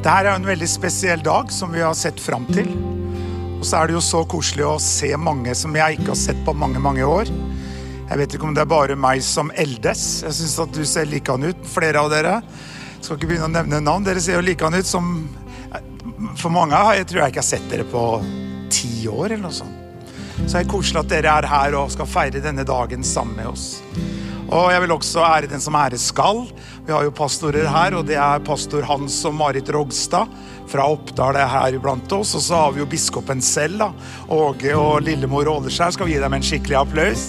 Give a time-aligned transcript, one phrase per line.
[0.00, 2.70] Dette er en veldig spesiell dag som vi har sett fram til.
[3.58, 6.38] Og så er det jo så koselig å se mange som jeg ikke har sett
[6.46, 7.28] på mange, mange år.
[8.08, 10.04] Jeg vet ikke om det er bare meg som eldes.
[10.24, 12.38] Jeg syns at du ser likedan ut, flere av dere.
[12.94, 14.06] Jeg skal ikke begynne å nevne navn.
[14.08, 15.12] Dere ser jo likedan ut som
[16.40, 18.06] For mange har jeg tror jeg ikke har sett dere på
[18.72, 20.08] ti år eller noe sånt.
[20.46, 23.52] Så det er koselig at dere er her og skal feire denne dagen sammen med
[23.52, 23.68] oss.
[24.50, 26.40] Og jeg vil også ære den som æres skal.
[26.82, 30.26] Vi har jo pastorer her, og det er pastor Hans og Marit Rogstad
[30.70, 32.34] fra Oppdal er her iblant oss.
[32.34, 33.92] Og så har vi jo biskopen selv, da.
[34.26, 35.94] Åge og lillemor Åleskjær.
[35.94, 37.28] Skal vi gi dem en skikkelig applaus?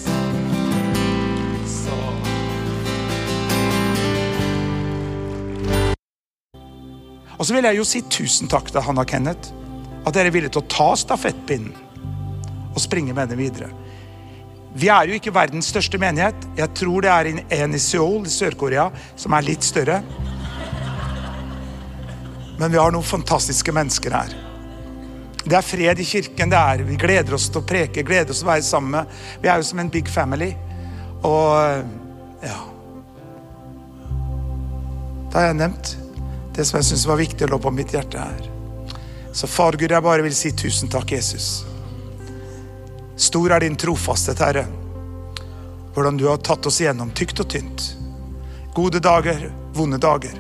[7.38, 9.54] Og så vil jeg jo si tusen takk til Hanna Kenneth.
[10.06, 11.74] At dere er villige til å ta stafettpinnen
[12.72, 13.70] og springe med den videre.
[14.74, 16.46] Vi er jo ikke verdens største menighet.
[16.56, 17.30] Jeg tror det er
[17.62, 18.88] en i Seoul i Sør-Korea
[19.20, 20.00] som er litt større.
[22.62, 24.36] Men vi har noen fantastiske mennesker her.
[25.42, 26.50] Det er fred i kirken.
[26.50, 26.84] det er.
[26.86, 29.08] Vi gleder oss til å preke, gleder oss til å være sammen.
[29.42, 30.54] Vi er jo som en big family.
[31.22, 31.84] Og
[32.42, 32.60] ja
[35.32, 35.92] Da har jeg nevnt
[36.56, 38.48] det som jeg syns var viktig å lå på mitt hjerte her.
[39.32, 41.62] Så far Gud, jeg bare vil si tusen takk, Jesus.
[43.16, 44.66] Stor er din trofasthet, Herre.
[45.94, 47.88] Hvordan du har tatt oss igjennom tykt og tynt.
[48.74, 50.38] Gode dager, vonde dager.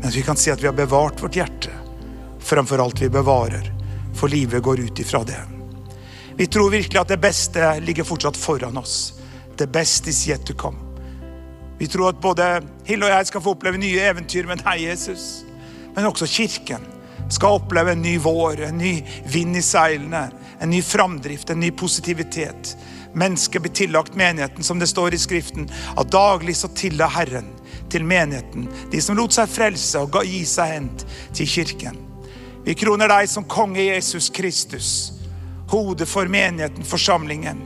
[0.00, 1.72] Men vi kan si at vi har bevart vårt hjerte
[2.44, 3.70] Framfor alt vi bevarer,
[4.14, 5.40] for livet går ut ifra det.
[6.36, 9.14] Vi tror virkelig at det beste ligger fortsatt foran oss.
[9.56, 10.76] The best is yet to come.
[11.78, 15.44] Vi tror at både Hille og jeg skal få oppleve nye eventyr med deg, Jesus.
[15.96, 16.84] Men også kirken
[17.32, 18.98] skal oppleve en ny vår, en ny
[19.30, 20.26] vind i seilene,
[20.60, 22.76] en ny framdrift, en ny positivitet.
[23.14, 27.46] Mennesket blir tillagt menigheten, som det står i Skriften, at daglig så tilla Herren
[27.90, 30.88] til menigheten, de som lot seg frelse og gi seg hen
[31.34, 32.00] til kirken.
[32.64, 35.12] Vi kroner deg som konge Jesus Kristus,
[35.70, 37.60] hodet for menigheten, forsamlingen.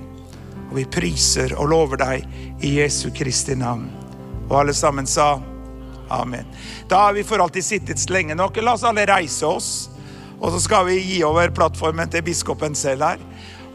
[0.69, 3.87] Og vi priser og lover deg i Jesu Kristi navn.
[4.49, 5.37] Og alle sammen sa
[6.09, 6.45] Amen.
[6.89, 8.57] Da har vi for alltid sittet lenge nok.
[8.65, 9.91] La oss alle reise oss.
[10.39, 13.23] Og så skal vi gi over plattformen til biskopen selv her.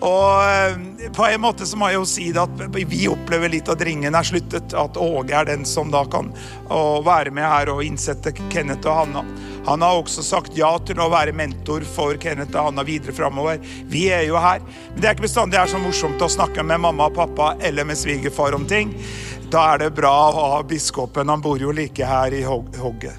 [0.03, 3.69] Og eh, på en måte så må jeg jo si det at vi opplever litt
[3.71, 4.75] at ringen er sluttet.
[4.75, 6.33] At Åge er den som da kan
[6.67, 9.23] være med her og innsette Kenneth og Hanna.
[9.63, 13.63] Han har også sagt ja til å være mentor for Kenneth og Hanna videre framover.
[13.87, 14.59] Vi er jo her.
[14.91, 17.53] Men det er ikke bestandig det er så morsomt å snakke med mamma og pappa
[17.63, 18.91] eller med svigerfar om ting.
[19.53, 21.31] Da er det bra å ha biskopen.
[21.31, 23.15] Han bor jo like her i hogget.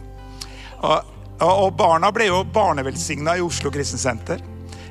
[0.85, 4.39] Og, og barna ble jo barnevelsigna i Oslo Kristensenter.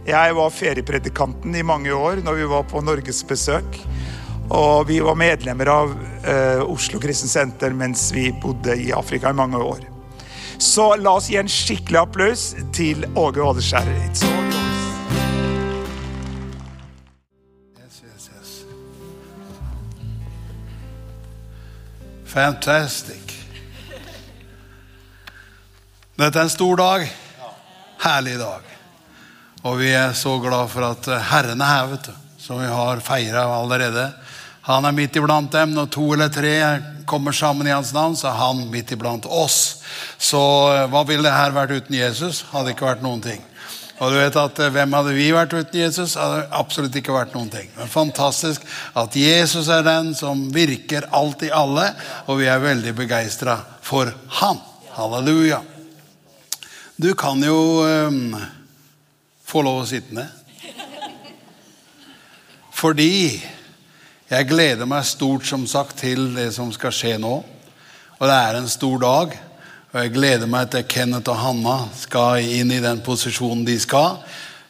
[0.03, 3.79] Jeg var feriepredikanten i mange år når vi var på norgesbesøk.
[4.51, 9.57] Og vi var medlemmer av uh, Oslo Kristensenter mens vi bodde i Afrika i mange
[9.57, 9.87] år.
[10.59, 13.87] Så la oss gi en skikkelig applaus til Åge Åleskjær.
[17.79, 18.65] Yes, yes, yes.
[22.27, 23.22] Fantastic.
[26.13, 27.07] Dette er en stor dag.
[28.03, 28.65] Herlig dag.
[29.65, 32.19] Og vi er så glad for at Herren er her, vet du.
[32.37, 34.11] Som vi har feira allerede.
[34.67, 35.73] Han er midt iblant dem.
[35.73, 36.53] Når to eller tre
[37.09, 39.81] kommer sammen i hans navn, så er han midt iblant oss.
[40.21, 40.43] Så
[40.75, 42.43] eh, hva ville det her vært uten Jesus?
[42.51, 43.41] Hadde ikke vært noen ting.
[43.97, 46.13] Og du vet at eh, Hvem hadde vi vært uten Jesus?
[46.19, 47.73] Hadde absolutt ikke vært noen ting.
[47.79, 48.69] Men fantastisk
[49.01, 51.89] at Jesus er den som virker alt i alle,
[52.29, 54.13] og vi er veldig begeistra for
[54.43, 54.61] han.
[54.93, 55.63] Halleluja.
[57.03, 58.35] Du kan jo um,
[59.43, 60.29] få lov å sitte ned.
[62.71, 63.41] Fordi
[64.29, 67.33] jeg gleder meg stort som sagt til det som skal skje nå.
[68.13, 69.35] Og det er en stor dag.
[69.91, 71.75] Og jeg gleder meg til Kenneth og Hanna
[72.05, 74.21] skal inn i den posisjonen de skal.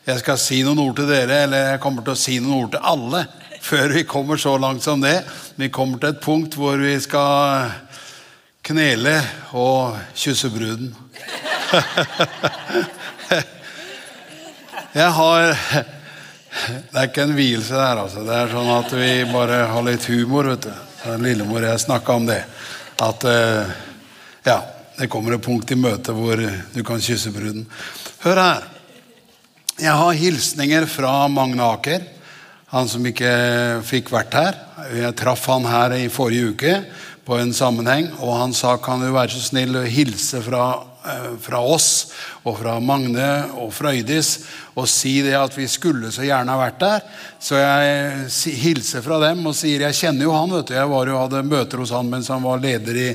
[0.09, 2.73] Jeg skal si noen ord til dere, eller jeg kommer til å si noen ord
[2.73, 3.27] til alle
[3.69, 5.19] før vi kommer så langt som det.
[5.61, 7.77] Vi kommer til et punkt hvor vi skal
[8.65, 9.19] knele
[9.53, 10.95] og kysse bruden.
[14.94, 15.56] Jeg har
[16.53, 18.24] Det er ikke en vielse der, altså.
[18.27, 20.74] Det er sånn at vi bare har litt humor, vet du.
[21.19, 22.44] Lillemor jeg snakka om det.
[23.01, 23.65] At eh,
[24.45, 24.59] ja,
[25.00, 27.65] det kommer et punkt i møtet hvor du kan kysse bruden.
[28.24, 28.63] Hør her.
[29.81, 32.01] Jeg har hilsninger fra Magne Aker.
[32.74, 33.33] Han som ikke
[33.86, 34.53] fikk vært her.
[34.94, 36.74] Jeg traff han her i forrige uke
[37.25, 40.93] på en sammenheng, og han sa kan du være så snill å hilse fra
[41.44, 41.89] fra oss
[42.47, 43.29] og fra Magne
[43.59, 44.38] og Frøydis
[44.73, 47.03] og si det at vi skulle så gjerne ha vært der.
[47.44, 50.50] Så jeg hilser fra dem og sier jeg kjenner jo han.
[50.55, 50.73] vet du.
[50.73, 53.07] Jeg var jo, hadde møter hos han mens han var leder i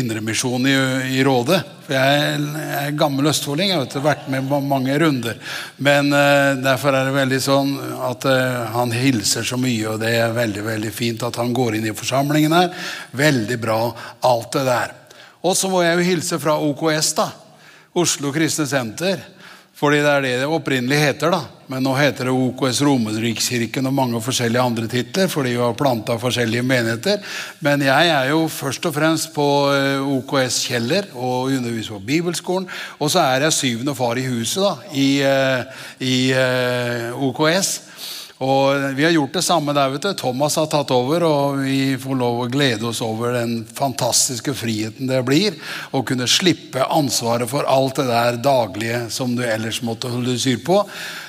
[0.00, 0.76] Indremisjonen i,
[1.16, 1.62] i Rådet.
[1.86, 3.72] For jeg, jeg er gammel østfolding.
[3.72, 5.40] Jeg du, vært med mange runder.
[5.80, 7.74] Men uh, derfor er det veldig sånn
[8.10, 11.78] at uh, han hilser så mye, og det er veldig veldig fint at han går
[11.78, 12.72] inn i forsamlingen her.
[13.16, 13.82] Veldig bra,
[14.28, 14.96] alt det der.
[15.42, 17.28] Og så må jeg jo hilse fra OKS, da.
[17.98, 19.22] Oslo Kristne Senter.
[19.78, 21.44] Fordi det er det det opprinnelig heter, da.
[21.70, 26.16] Men nå heter det OKS Romerikskirken og mange forskjellige andre titler, fordi vi har planta
[26.18, 27.22] forskjellige menigheter.
[27.62, 32.66] Men jeg er jo først og fremst på eh, OKS Kjeller og underviser på Bibelskolen.
[32.98, 37.76] Og så er jeg syvende far i huset da, i, eh, i eh, OKS.
[38.38, 39.88] Og Vi har gjort det samme der.
[39.90, 40.14] vet du.
[40.14, 45.08] Thomas har tatt over, og vi får lov å glede oss over den fantastiske friheten
[45.10, 45.56] det blir
[45.90, 50.62] å kunne slippe ansvaret for alt det der daglige som du ellers måtte holde syr
[50.62, 50.84] på.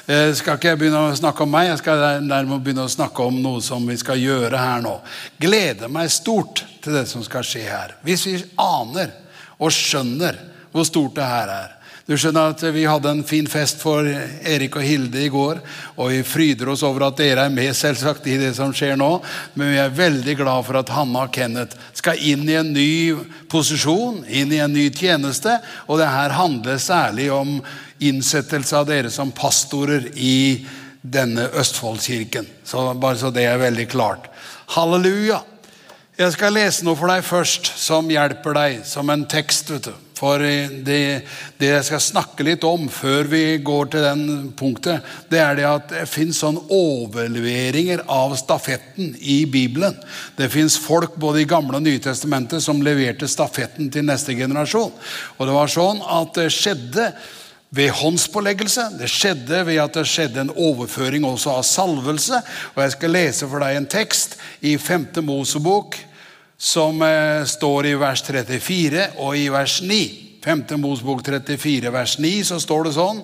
[0.06, 3.41] Jeg skal ikke begynne å snakke om meg, jeg skal nærmere begynne å snakke om
[3.41, 5.00] noe som vi skal gjøre her nå.
[5.41, 7.97] Gleder meg stort til det som skal skje her.
[8.05, 9.15] Hvis vi aner
[9.57, 10.38] og skjønner
[10.69, 11.78] hvor stort det her er.
[12.09, 15.59] Du skjønner at Vi hadde en fin fest for Erik og Hilde i går.
[16.01, 19.11] Og vi fryder oss over at dere er med selvsagt i det som skjer nå.
[19.53, 22.89] Men vi er veldig glad for at Hanna og Kenneth skal inn i en ny
[23.51, 25.59] posisjon, inn i en ny tjeneste.
[25.85, 27.59] Og det her handler særlig om
[28.01, 30.65] innsettelse av dere som pastorer i
[31.05, 32.50] denne Østfoldkirken.
[32.65, 34.31] Så Bare så det er veldig klart.
[34.73, 35.44] Halleluja!
[36.17, 39.69] Jeg skal lese noe for deg først som hjelper deg, som en tekst.
[39.69, 40.08] vet du.
[40.19, 41.00] For det,
[41.60, 45.68] det jeg skal snakke litt om før vi går til den punktet, det er det
[45.69, 49.95] at det fins sånn overleveringer av stafetten i Bibelen.
[50.36, 54.92] Det fins folk både i Gamle og Nye testamentet som leverte stafetten til neste generasjon.
[55.38, 57.13] Og det var sånn at det skjedde
[57.75, 58.89] ved håndspåleggelse.
[59.00, 62.42] Det skjedde ved at det skjedde en overføring også av salvelse.
[62.75, 65.12] Og jeg skal lese for deg en tekst i 5.
[65.24, 66.00] Mosebok
[66.59, 70.01] som eh, står i vers 34 og i vers 9.
[70.44, 70.63] 5.
[70.79, 73.17] Mosbok 34, vers 9, så står det sånn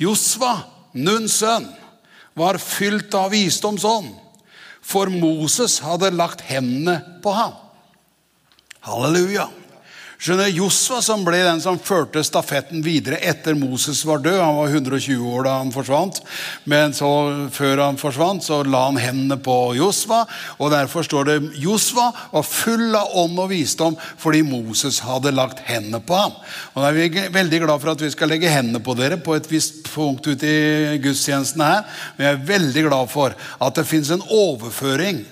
[0.00, 0.54] Josva,
[0.96, 1.66] Nuns sønn,
[2.34, 4.08] var fylt av visdomsånd,
[4.80, 7.52] for Moses hadde lagt hendene på ham.
[8.88, 9.50] Halleluja.
[10.20, 14.36] Skjønner, Josva som ble den som førte stafetten videre etter Moses var død.
[14.36, 16.18] Han var 120 år da han forsvant,
[16.68, 17.08] men så,
[17.48, 20.26] før han forsvant, så la han hendene på Josva.
[20.58, 25.64] og Derfor står det Josva var full av ånd og visdom fordi Moses hadde lagt
[25.70, 26.36] hendene på ham.
[26.74, 29.40] Og da er Vi veldig glad for at vi skal legge hendene på dere på
[29.40, 31.88] et visst punkt ute i gudstjenesten her.
[32.18, 35.24] Men jeg er veldig glad for at det fins en overføring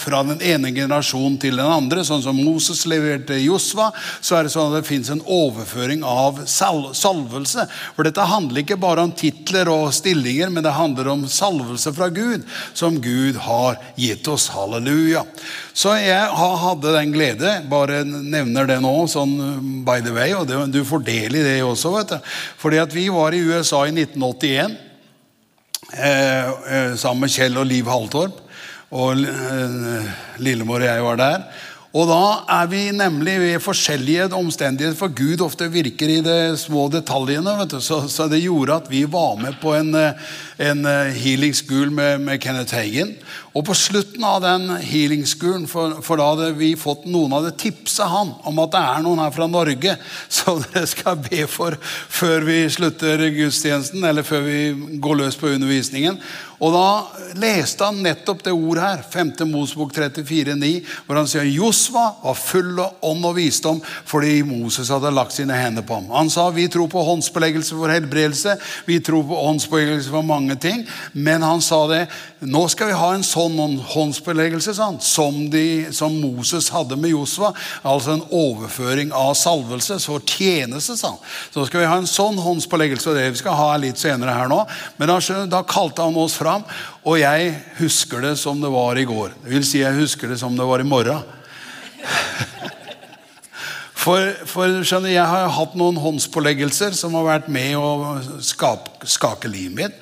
[0.00, 2.04] fra den ene generasjonen til den andre.
[2.06, 3.90] Sånn som Moses leverte Josva,
[4.20, 7.66] så er det sånn at det fins en overføring av sal, salvelse.
[7.96, 12.10] For dette handler ikke bare om titler og stillinger, men det handler om salvelse fra
[12.14, 12.46] Gud,
[12.76, 14.50] som Gud har gitt oss.
[14.54, 15.24] Halleluja.
[15.74, 19.36] Så jeg hadde den glede, bare nevner det nå, sånn
[19.86, 22.34] by the way, og du får del i det også, vet du.
[22.62, 24.78] Fordi at vi var i USA i 1981.
[25.94, 28.43] Eh, eh, sammen med Kjell og Liv Haltorp.
[28.90, 30.10] Og eh,
[30.44, 31.46] Lillemor og jeg var der.
[31.94, 36.88] Og da er vi nemlig ved forskjellige omstendigheter, for Gud ofte virker i de små
[36.90, 37.52] detaljene.
[37.78, 41.92] Så, så, det gjorde at vi var med på en, eh, en eh, healing school
[41.94, 43.12] med, med, Kenneth Hagen.
[43.54, 47.54] Og på slutten av den healing schoolen, for, for, da hadde vi fått noen hadde
[47.62, 49.94] tipsa han om at det er noen her fra Norge
[50.40, 55.54] som dere skal be for før vi slutter gudstjenesten, eller før vi går løs på
[55.54, 56.18] undervisningen.
[56.64, 56.88] Og da
[57.36, 59.32] leste han nettopp det ordet her, 5.
[59.50, 60.70] Mosebok 34,9,
[61.04, 65.56] hvor han sier Josva var full av ånd og visdom fordi Moses hadde lagt sine
[65.58, 66.08] hender på ham.
[66.14, 68.56] Han sa vi tror på håndsbeleggelse for helbredelse,
[68.88, 70.86] vi tror på håndsbeleggelse for mange ting.
[71.12, 72.06] Men han sa det
[72.44, 73.56] nå skal vi ha en sånn
[73.94, 77.52] håndsbeleggelse sånn, som, de, som Moses hadde med Josva.
[77.86, 80.96] Altså en overføring av salvelse så tjeneste.
[81.00, 81.16] Sånn.
[81.54, 84.50] Så skal vi ha en sånn håndsbeleggelse, og det vi skal ha litt senere her
[84.52, 84.60] nå.
[84.98, 85.18] Men da,
[85.50, 89.34] da kalte han oss fram, og jeg husker det som det var i går.
[89.42, 91.22] Det vil si, jeg husker det som det var i morgen.
[94.04, 99.48] For, for skjønner, Jeg har hatt noen håndspåleggelser som har vært med å skape, skake
[99.48, 99.94] livet mitt.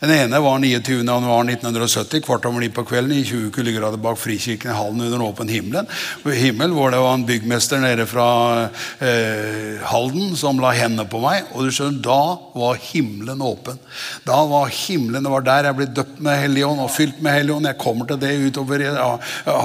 [0.00, 1.02] Den ene var 29.
[1.02, 5.24] januar 1970, kvart over ni på kvelden, i 20 kuldegrader bak Frikirken i hallen under
[5.26, 5.88] åpen himmelen.
[6.24, 8.68] himmel, Hvor det var en byggmester nede fra
[9.00, 11.48] eh, Halden som la hendene på meg.
[11.50, 13.80] Og du skjønner, da var himmelen åpen.
[14.24, 17.66] Da var himmelen, Det var der jeg ble døpt med Helligånd og fylt med Helligånd.
[17.66, 18.78] Jeg kommer til det utover.
[18.78, 18.94] Jeg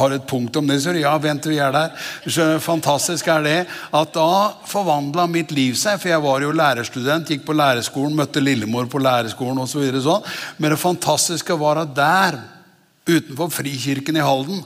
[0.02, 0.80] har et punkt om det.
[0.82, 1.94] Så ja, vent, vi er der.
[2.26, 3.60] Så fantastisk er det
[3.94, 6.02] at da forvandla mitt liv seg.
[6.02, 9.86] For jeg var jo lærerstudent, gikk på lærerskolen, møtte lillemor på lærerskolen osv.
[9.94, 10.23] Så sånn.
[10.58, 12.40] Men det fantastiske var at der,
[13.10, 14.64] utenfor Frikirken i Halden,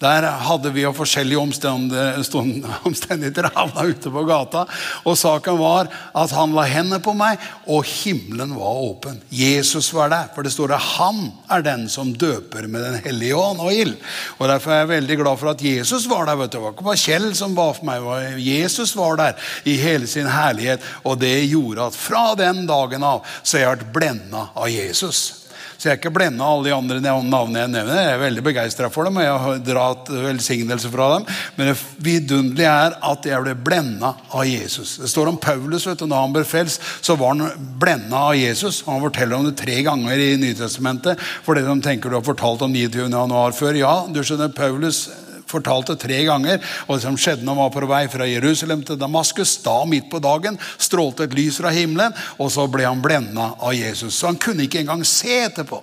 [0.00, 1.40] der hadde vi jo forskjellige
[2.88, 4.64] omstendigheter havna ute på gata.
[5.04, 9.18] Og saken var at han la hendene på meg, og himmelen var åpen.
[9.28, 10.30] Jesus var der.
[10.34, 13.96] For det står at han er den som døper med Den hellige ånd og ild.
[14.38, 16.40] Og Derfor er jeg veldig glad for at Jesus var der.
[16.40, 16.56] vet du.
[16.56, 18.40] Det var ikke bare Kjell som ba for meg.
[18.40, 20.80] Jesus var der i hele sin herlighet.
[21.04, 25.39] Og det gjorde at fra den dagen av så har jeg vært blenda av Jesus.
[25.80, 27.96] Så jeg er ikke blenda av alle de andre navnene jeg nevner.
[27.96, 31.24] Jeg er veldig begeistra for dem, og jeg har dratt velsignelse fra dem.
[31.56, 34.98] Men det vidunderlige er at jeg ble blenda av Jesus.
[35.00, 35.86] Det står om Paulus.
[35.88, 38.82] vet du, Når han ble frelst, så var han blenda av Jesus.
[38.84, 41.16] Han forteller om det tre ganger i Nytestamentet.
[41.46, 43.08] For det de tenker du har fortalt om 29.
[43.08, 43.80] januar før.
[43.80, 45.06] Ja, du skjønner, Paulus
[45.50, 46.60] fortalte tre ganger.
[46.86, 50.10] Og det som skjedde når han var på vei fra Jerusalem til Damaskus, da midt
[50.10, 54.16] på dagen strålte et lys fra himmelen, og så ble han blenda av Jesus.
[54.16, 55.80] Så han kunne ikke engang se etterpå.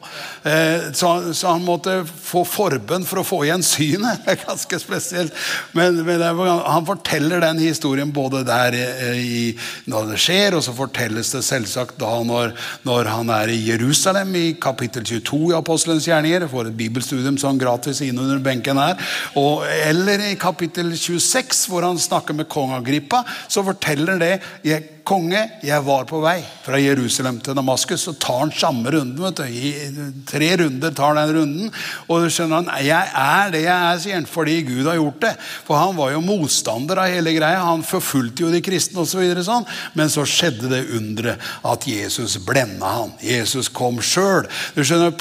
[0.47, 1.13] Eh, så,
[1.47, 4.21] han måtte få forbønn for å få igjen synet.
[4.27, 5.35] Det er ganske spesielt.
[5.77, 9.43] Men, han forteller den historien både der eh, i,
[9.89, 12.53] når det skjer, og så fortelles det selvsagt da når,
[12.87, 16.47] når han er i Jerusalem, i kapittel 22 i Apostelens gjerninger.
[16.51, 18.99] Får et bibelstudium sånn gratis inn under benken her.
[19.39, 24.33] og eller i kapittel 26, hvor han snakker med kong Agrippa, så forteller det
[24.67, 28.03] jeg, konge, jeg var på vei fra Jerusalem til Damaskus.
[28.07, 29.21] Så tar han samme runden.
[29.23, 29.43] vet du.
[29.47, 31.71] I tre runder tar den runden.
[32.07, 35.21] Og du skjønner han, jeg er det jeg er, sier han, fordi Gud har gjort
[35.23, 35.33] det.
[35.67, 37.63] For han var jo motstander av hele greia.
[37.69, 39.15] Han forfulgte jo de kristne osv.
[39.17, 39.63] Så videre, sånn.
[39.97, 43.15] Men så skjedde det underet at Jesus blenda han.
[43.23, 44.45] Jesus kom sjøl.
[44.75, 45.15] Du skjønner,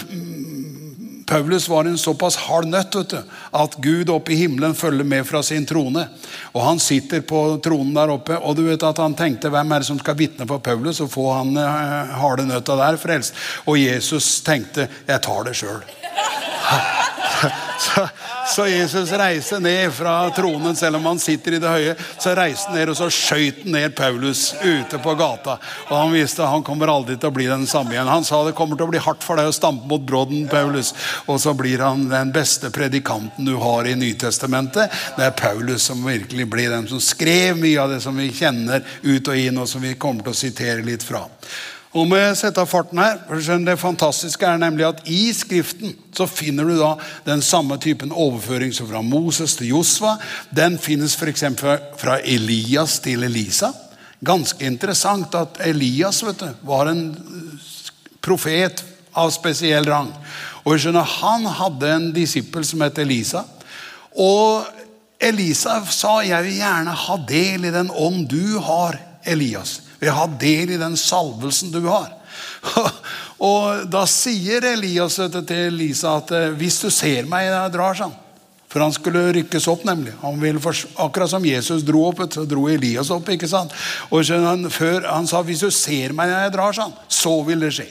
[1.27, 3.17] Paulus var en såpass hard nøtt du,
[3.51, 6.07] at Gud oppe i himmelen følger med fra sin trone.
[6.55, 9.83] Og Han sitter på tronen der oppe, og du vet at han tenkte hvem er
[9.83, 11.01] det som skal vitne for Paulus?
[11.03, 13.35] Og få han eh, harde nøtta der frelst.
[13.67, 15.83] Og Jesus tenkte jeg tar det sjøl.
[17.79, 18.09] Så,
[18.55, 21.95] så, Jesus reiste ned fra tronen, selv om han sitter i det høye.
[22.19, 25.59] Så reiste han ned og så skøyt han ned Paulus ute på gata.
[25.89, 28.09] Og han visste han kommer aldri til å bli den samme igjen.
[28.11, 30.95] Han sa det kommer til å bli hardt for deg å stampe mot brodden, Paulus.
[31.27, 34.93] Og så blir han den beste predikanten du har i Nytestamentet.
[35.19, 38.85] Det er Paulus som virkelig blir den som skrev mye av det som vi kjenner
[39.03, 41.27] ut og inn, og som vi kommer til å sitere litt fra.
[41.97, 43.23] Nå må jeg sette av farten her.
[43.25, 46.91] for Det fantastiske er nemlig at i Skriften så finner du da
[47.25, 50.19] den samme typen overføring som fra Moses til Josva.
[50.53, 51.45] Den finnes f.eks.
[51.97, 53.73] fra Elias til Elisa.
[54.21, 57.17] Ganske interessant at Elias vet du, var en
[58.21, 58.85] profet
[59.17, 60.13] av spesiell rang.
[60.67, 63.47] Og skjønner, Han hadde en disippel som het Elisa.
[64.13, 64.69] Og
[65.17, 70.27] Elisa sa jeg vil gjerne ha del i den ånd du har, Elias vil ha
[70.41, 72.13] del i den salvelsen du har.
[73.47, 77.99] Og da sier Elias til Elisa at eh, hvis du ser meg når jeg drar,
[77.99, 78.15] sånn.
[78.67, 80.13] For han skulle rykkes opp, nemlig.
[81.01, 83.29] Akkurat som Jesus dro opp, så dro Elias opp.
[83.33, 83.73] ikke sant?
[84.11, 87.63] Og han, før, han sa hvis du ser meg når jeg drar, sånn, så vil
[87.63, 87.87] det skje.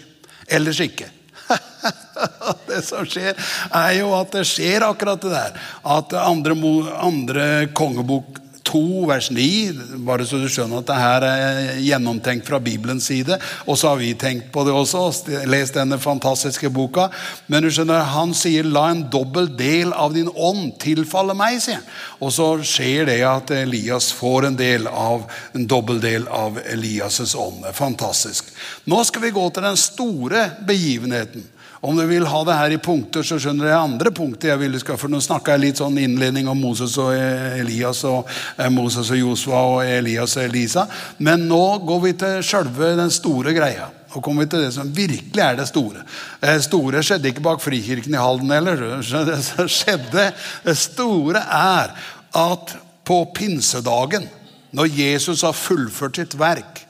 [0.53, 1.07] Ellers ikke.
[2.69, 3.33] det som skjer,
[3.71, 5.57] er jo at det skjer akkurat det der.
[5.95, 6.57] At andre,
[7.01, 12.59] andre kongebok 2, vers 9, bare så du skjønner at det her er gjennomtenkt fra
[12.63, 13.37] Bibelens side.
[13.69, 15.03] Og så har vi tenkt på det også,
[15.49, 17.07] lest denne fantastiske boka.
[17.47, 21.79] Men du skjønner, han sier 'la en dobbel del av din ånd tilfalle meg', sier
[21.79, 21.89] han.
[22.19, 27.35] Og så skjer det at Elias får en del av en dobbel del av Elias'
[27.35, 27.65] ånd.
[27.73, 28.45] Fantastisk.
[28.85, 31.54] Nå skal vi gå til den store begivenheten.
[31.85, 34.79] Om du vil ha det her i punkter, så skjønner jeg andre punkter jeg ville
[34.81, 38.25] skal, For nå snakka jeg litt sånn innledning om Moses og Elias og
[38.57, 40.87] eh, Moses og Josua og Elias og Elisa.
[41.21, 43.91] Men nå går vi til sjølve den store greia.
[44.15, 46.01] Og kommer vi til det som virkelig er det store.
[46.41, 48.81] Det store skjedde ikke bak Frikirken i Halden heller.
[49.29, 50.29] Det som skjedde,
[50.65, 51.93] det store er
[52.35, 52.73] at
[53.05, 54.25] på pinsedagen,
[54.75, 56.81] når Jesus har fullført sitt verk,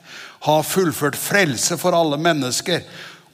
[0.46, 2.86] har fullført frelse for alle mennesker,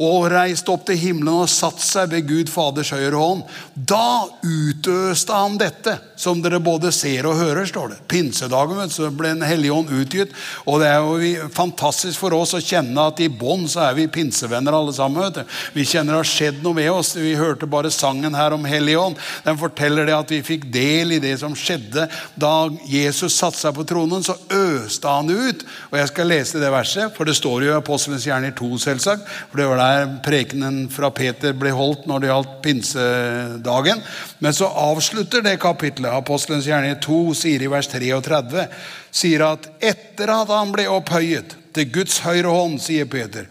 [0.02, 3.44] og reiste opp til himmelen og satt seg ved Gud Faders høyre hånd.
[3.74, 8.00] Da utøste han dette som dere både ser og hører, står det.
[8.10, 10.34] Pinsedagen vet så ble Den hellige ånd utgitt.
[10.68, 14.10] Og det er jo fantastisk for oss å kjenne at i bånn så er vi
[14.12, 15.22] pinsevenner alle sammen.
[15.24, 15.56] vet du.
[15.74, 17.14] Vi kjenner det har skjedd noe med oss.
[17.16, 19.18] Vi hørte bare sangen her om Hellig ånd.
[19.46, 22.06] Den forteller det at vi fikk del i det som skjedde
[22.38, 22.54] da
[22.86, 24.22] Jesus satte seg på tronen.
[24.22, 25.66] Så øste han ut.
[25.90, 29.26] Og jeg skal lese det verset, for det står jo i Apostelens gjerninger 2, selvsagt.
[29.50, 34.06] For det var der prekenen fra Peter ble holdt når det gjaldt pinsedagen.
[34.44, 36.11] Men så avslutter det kapitlet.
[36.18, 38.66] Apostelens gjerning 2 sier i vers 33
[39.12, 43.48] sier at etter at han ble opphøyet til Guds høyre hånd, sier Peter,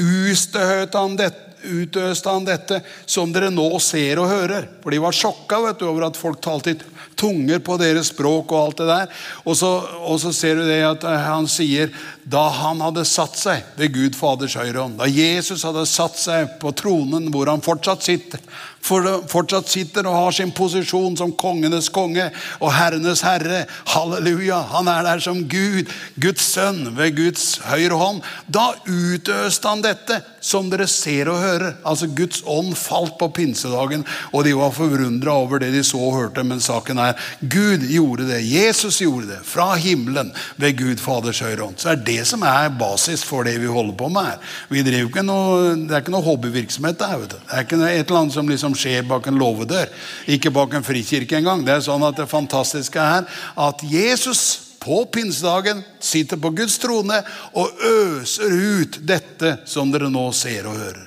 [0.00, 4.68] han dette utøste han dette som dere nå ser og hører.
[4.82, 6.78] For de var sjokka vet du, over at folk talte i
[7.20, 9.20] tunger på deres språk og alt det der.
[9.44, 11.92] Og så, og så ser du det at han sier
[12.30, 16.58] da han hadde satt seg ved Gud Faders høyre hånd, da Jesus hadde satt seg
[16.62, 18.42] på tronen hvor han fortsatt sitter,
[18.80, 22.28] for fortsatt sitter og har sin posisjon som kongenes konge
[22.60, 23.64] og herrenes herre.
[23.92, 24.60] Halleluja!
[24.72, 28.22] Han er der som Gud, Guds sønn, ved Guds høyre hånd.
[28.48, 31.76] Da utøste han dette, som dere ser og hører.
[31.84, 36.16] Altså Guds ånd falt på pinsedagen, og de var forundra over det de så og
[36.16, 36.44] hørte.
[36.46, 37.09] Men saken er
[37.40, 38.40] Gud gjorde det.
[38.46, 39.40] Jesus gjorde det.
[39.46, 41.78] Fra himmelen ved Gud Faders høyre hånd.
[41.80, 44.54] Så er det som er basis for det vi holder på med her.
[44.68, 46.98] Vi driver ikke noe, Det er ikke noe hobbyvirksomhet.
[46.98, 47.18] der.
[47.18, 47.36] vet du.
[47.36, 49.88] det er ikke et eller annet som liksom skjer bak en låvedør.
[50.26, 51.64] Ikke bak en frikirke engang.
[51.64, 53.24] Det er sånn at det fantastiske er
[53.56, 57.20] at Jesus på pinsedagen sitter på Guds trone
[57.52, 58.50] og øser
[58.80, 61.06] ut dette som dere nå ser og hører.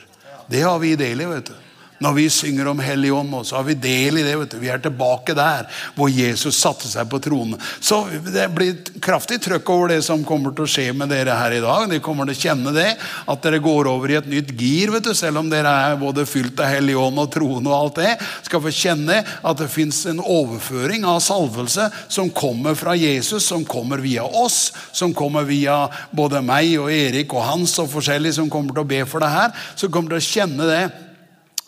[0.49, 1.25] Det har vi del i.
[1.25, 1.62] vet du.
[2.03, 4.35] Når vi synger om Hellig ånd, så har vi del i det.
[4.35, 4.57] vet du.
[4.59, 7.59] Vi er tilbake der hvor Jesus satte seg på tronen.
[7.79, 11.55] Så det blir kraftig trøkk over det som kommer til å skje med dere her
[11.55, 11.87] i dag.
[11.89, 15.07] De kommer til å kjenne det, at dere går over i et nytt gir, vet
[15.07, 15.13] du.
[15.15, 18.17] selv om dere er både fylt av Hellig ånd og troen og alt det.
[18.49, 23.63] Skal få kjenne at det fins en overføring av salvelse som kommer fra Jesus, som
[23.65, 28.51] kommer via oss, som kommer via både meg og Erik og Hans og forskjellige som
[28.51, 29.55] kommer til å be for det her.
[29.79, 30.83] Som kommer til å kjenne det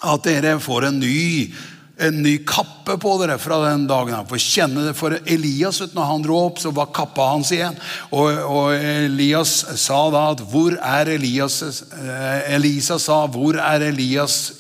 [0.04, 1.54] at dere får en ny,
[1.98, 4.28] en ny kappe på dere fra den dagen.
[4.28, 7.78] For kjenne det for Elias, når han dro opp, så var kappa hans igjen.
[8.12, 14.52] Og, og Elias sa da at 'Hvor er Elias?' Eh, Elisa sa 'Hvor er Elias?'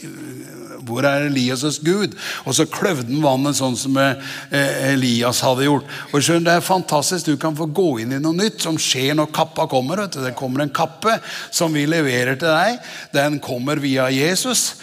[0.86, 2.13] Hvor er Elias' Gud?
[2.46, 4.20] Og så kløvde han vannet sånn som eh,
[4.92, 5.89] Elias hadde gjort.
[6.12, 7.25] Og skjønner, Det er fantastisk.
[7.25, 10.04] Du kan få gå inn i noe nytt som skjer når kappa kommer.
[10.04, 10.22] Vet du.
[10.22, 11.18] Det kommer en kappe
[11.50, 12.77] som vi leverer til deg.
[13.15, 14.75] Den kommer via Jesus.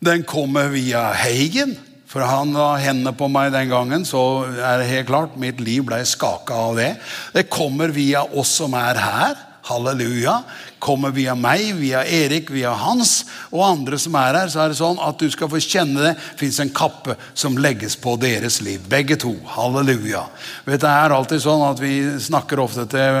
[0.00, 1.76] Den kommer via Heigen.
[2.14, 5.82] For han la hendene på meg den gangen, så er det helt klart, mitt liv
[5.88, 6.92] ble skaka av det.
[7.34, 9.34] Det kommer via oss som er her.
[9.64, 10.42] Halleluja.
[10.78, 14.50] Kommer via meg, via Erik, via Hans og andre som er her.
[14.52, 17.96] Så er det sånn at du skal få kjenne det fins en kappe som legges
[17.96, 18.84] på deres liv.
[18.92, 19.32] Begge to.
[19.56, 20.26] Halleluja.
[20.68, 21.94] Vet, det er alltid sånn at Vi
[22.28, 23.18] snakker ofte til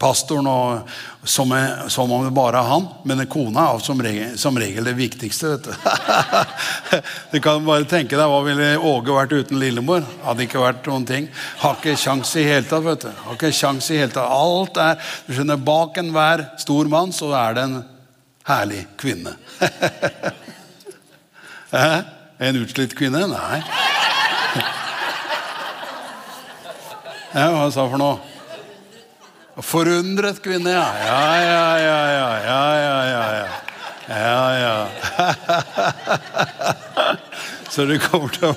[0.00, 4.38] pastoren og, som, er, som, om det bare er han, men kona er som regel,
[4.38, 5.46] som regel det viktigste.
[5.52, 5.70] vet Du
[7.32, 10.02] Du kan bare tenke deg hva ville Åge vært uten lillemor?
[10.24, 11.28] Hadde ikke vært noen ting.
[11.62, 12.84] Har ikke sjans i hele tatt.
[12.84, 13.10] vet du.
[13.26, 14.30] Har ikke sjans i hele tatt.
[14.34, 17.78] Alt er, du skjønner, Bak enhver stor mann så er det en
[18.48, 19.36] herlig kvinne.
[22.42, 23.26] en utslitt kvinne?
[23.30, 23.62] Nei.
[27.32, 28.31] Hva sa du for noe?
[29.60, 30.86] Forundret kvinne, ja.
[31.04, 32.28] Ja, ja, ja, ja.
[32.44, 33.48] ja, ja, ja, ja.
[34.08, 34.88] ja, ja.
[37.72, 38.54] Så du kommer til å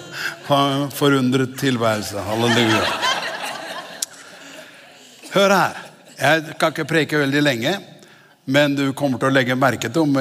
[0.47, 2.23] ha en forundret tilværelse.
[2.23, 2.79] Halleluja.
[5.35, 5.83] Hør her.
[6.15, 7.75] Jeg kan ikke preke veldig lenge,
[8.47, 10.15] men du kommer til å legge merke til om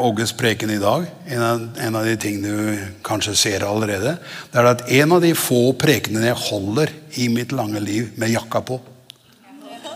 [0.00, 1.04] Åges preken i dag.
[1.28, 4.16] En av, en av de tingene du kanskje ser allerede.
[4.48, 8.32] Det er at en av de få prekenene jeg holder i mitt lange liv med
[8.32, 8.80] jakka på.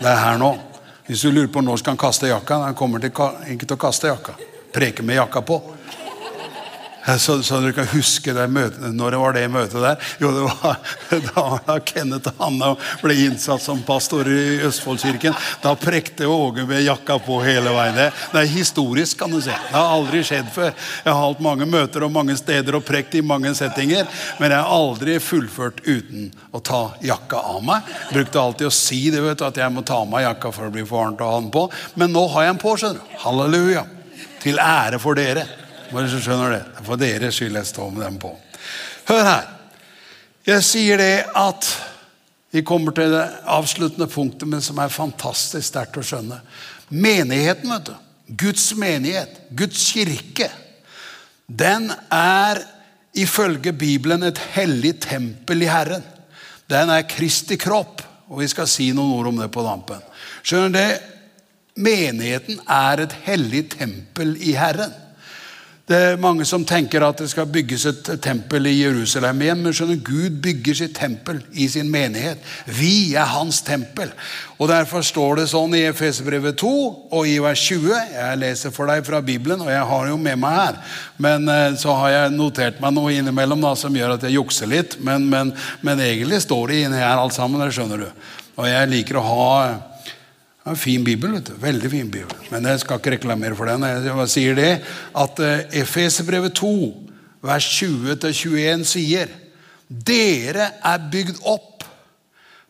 [0.01, 0.55] Det er her nå.
[1.05, 3.11] Hvis du lurer på når skal han kaste jakka, han kommer til,
[3.53, 4.33] ikke til å kaste jakka.
[4.73, 5.59] Preke med jakka på.
[7.01, 10.09] Så, så, dere kan huske det møtet, Når var det møtet der?
[10.21, 10.77] Jo, det var
[11.65, 12.69] da, Kenneth og Hanna
[13.01, 15.33] ble innsatt som pastor i Østfoldkirken.
[15.63, 17.97] Da prekte Åge med jakka på hele veien.
[17.97, 19.49] Det, det er historisk, kan du si.
[19.49, 20.69] Det har aldri skjedd før.
[21.01, 24.05] Jeg har hatt mange møter og mange steder og prekt i mange settinger,
[24.37, 27.89] men jeg har aldri fullført uten å ta jakka av meg.
[28.11, 30.53] Jeg brukte alltid å si det, vet du, at jeg må ta av meg jakka
[30.53, 31.65] for å bli for varmt å ha den på.
[31.97, 33.17] Men nå har jeg den på, skjønner du.
[33.25, 33.87] Halleluja.
[34.41, 35.47] Til ære for dere.
[35.91, 36.61] Bare så skjønner det.
[36.87, 38.31] For deres skyld jeg står med dem på.
[39.09, 39.49] Hør her.
[40.47, 41.67] Jeg sier det at
[42.51, 46.41] vi kommer til det avsluttende punktet, men som er fantastisk sterkt å skjønne.
[46.89, 47.93] Menigheten, vet du.
[48.41, 50.47] Guds menighet, Guds kirke,
[51.47, 52.61] den er
[53.11, 56.03] ifølge Bibelen et hellig tempel i Herren.
[56.71, 58.01] den er Kristi kropp.
[58.31, 59.99] Og vi skal si noen ord om det på dampen.
[60.43, 61.01] Skjønner du det?
[61.75, 64.93] Menigheten er et hellig tempel i Herren.
[65.89, 69.63] Det er mange som tenker at det skal bygges et tempel i Jerusalem igjen.
[69.65, 72.39] Men skjønner, Gud bygger sitt tempel i sin menighet.
[72.69, 74.13] Vi er hans tempel.
[74.61, 76.71] Og Derfor står det sånn i Efeserbrevet 2
[77.17, 77.97] og i vers 20.
[78.13, 80.81] Jeg leser for deg fra Bibelen, og jeg har det jo med meg her.
[81.25, 84.69] Men eh, så har jeg notert meg noe innimellom da, som gjør at jeg jukser
[84.69, 84.99] litt.
[85.01, 87.65] Men, men, men egentlig står det inni her alt sammen.
[87.65, 88.11] Det skjønner du.
[88.61, 89.55] Og jeg liker å ha
[90.65, 91.31] en fin bibel.
[91.33, 92.49] vet du, Veldig fin bibel.
[92.51, 93.85] Men jeg skal ikke reklamere for den.
[93.87, 94.71] Jeg bare sier det
[95.17, 96.73] at uh, Efeserbrevet 2,
[97.41, 99.31] vers 20-21 sier
[99.91, 101.83] dere er bygd opp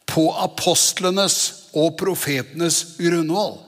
[0.10, 1.36] på apostlenes
[1.78, 3.60] og profetenes grunnvoll.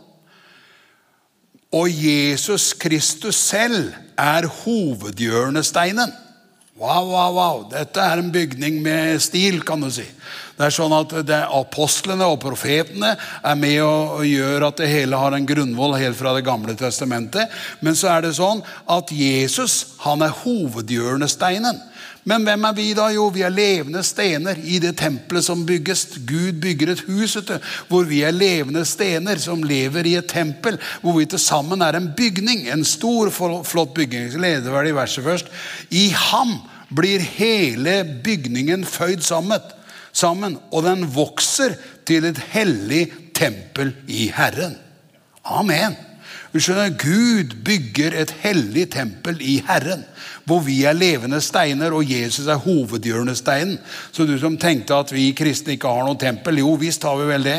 [1.74, 6.12] Og Jesus Kristus selv er hovedhjørnesteinen.
[6.78, 7.62] Wow, wow, wow.
[7.70, 10.06] Dette er en bygning med stil, kan du si.
[10.54, 15.18] Det er sånn at det Apostlene og profetene er med og gjør at det hele
[15.18, 17.50] har en grunnvoll helt fra Det gamle testamentet.
[17.82, 21.82] Men så er det sånn at Jesus han er hovedhjørnesteinen.
[22.24, 23.10] Men hvem er vi da?
[23.12, 26.06] Jo, vi er levende stener i det tempelet som bygges.
[26.24, 27.58] Gud bygger et hus ute,
[27.90, 30.78] hvor vi er levende stener som lever i et tempel.
[31.02, 32.70] Hvor vi til sammen er en bygning.
[32.72, 34.32] En stor, flott bygning.
[34.40, 35.52] Leder verset først.
[35.92, 36.62] I ham
[36.94, 39.60] blir hele bygningen føyd sammen
[40.14, 41.76] sammen, og den vokser
[42.08, 44.78] til et hellig tempel i Herren.
[45.44, 45.98] Amen.
[46.54, 50.04] Du skjønner, Gud bygger et hellig tempel i Herren,
[50.46, 53.80] hvor vi er levende steiner, og Jesus er hovedhjørnesteinen.
[54.14, 57.26] Så du som tenkte at vi kristne ikke har noe tempel, jo visst har vi
[57.32, 57.58] vel det.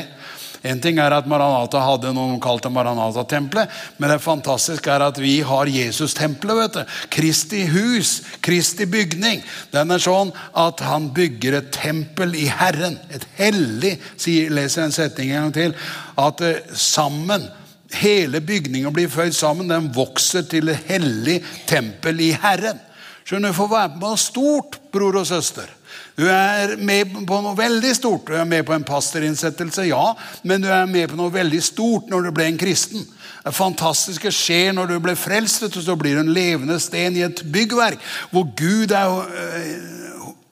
[0.64, 5.34] En ting er at Maranata hadde noen kalt Maranata-tempelet, men det fantastiske er at vi
[5.44, 6.78] har Jesus-tempelet.
[7.12, 9.42] Kristi hus, Kristi bygning.
[9.74, 12.96] Den er sånn at han bygger et tempel i Herren.
[13.12, 15.76] Et hellig sier, leser en setning en gang til.
[16.16, 17.46] At uh, sammen
[17.94, 19.68] Hele bygningen blir føyd sammen.
[19.70, 21.36] Den vokser til et hellig
[21.70, 22.80] tempel i Herren.
[23.24, 25.70] Skjønner du, får være med på stort, bror og søster.
[26.14, 28.28] Du er med på noe veldig stort.
[28.28, 30.12] Du er med på en pastorinnsettelse, ja,
[30.46, 33.02] men du er med på noe veldig stort når du ble en kristen.
[33.44, 37.42] Det fantastiske skjer når du ble frelst, så blir du en levende sten i et
[37.52, 37.98] byggverk
[38.30, 40.03] hvor Gud er øh,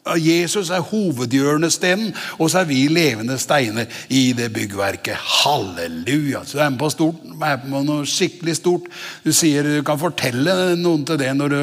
[0.03, 2.09] Jesus er hovedhjørnesteinen,
[2.43, 5.15] og så er vi levende steiner i det byggverket.
[5.15, 6.41] Halleluja!
[6.43, 8.89] Så du er med på, stort, er på noe skikkelig stort.
[9.23, 11.59] Du sier du kan fortelle noen til det når du,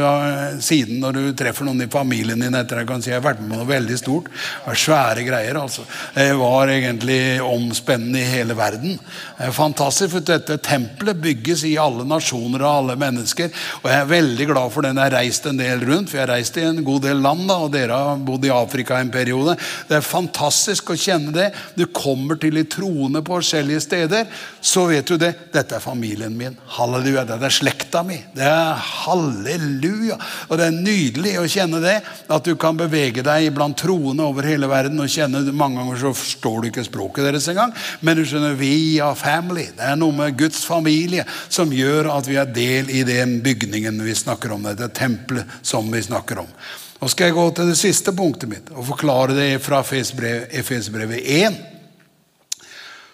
[0.63, 2.80] siden når du treffer noen i familien din etter.
[2.80, 4.32] Jeg kan si jeg har vært med på noe veldig stort.
[4.32, 5.60] Det var svære greier.
[5.60, 5.84] altså.
[6.15, 8.95] Det var egentlig omspennende i hele verden.
[9.36, 13.52] Det er fantastisk, for dette tempelet bygges i alle nasjoner og alle mennesker.
[13.84, 16.28] Og jeg er veldig glad for den jeg har reist en del rundt, for jeg
[16.28, 17.45] har reist i en god del land.
[17.49, 19.58] da, og dere har bodd i Afrika en periode.
[19.89, 21.50] Det er fantastisk å kjenne det.
[21.76, 24.30] Du kommer til de troende på forskjellige steder,
[24.62, 25.34] så vet du det.
[25.54, 26.58] Dette er familien min.
[26.78, 27.26] Halleluja.
[27.28, 28.20] Dette er slekta mi.
[28.36, 30.20] Det er halleluja.
[30.50, 31.98] Og det er nydelig å kjenne det.
[32.30, 36.12] At du kan bevege deg blant troende over hele verden og kjenne Mange ganger så
[36.15, 37.72] forstår du ikke språket deres engang,
[38.06, 39.70] men du skjønner vi er family.
[39.76, 44.00] Det er noe med Guds familie som gjør at vi er del i den bygningen
[44.06, 44.70] vi snakker om.
[44.70, 46.54] Det tempelet som vi snakker om.
[47.00, 51.56] Nå skal jeg gå til det siste punktet mitt og forklare det fra Efesbrevet 1.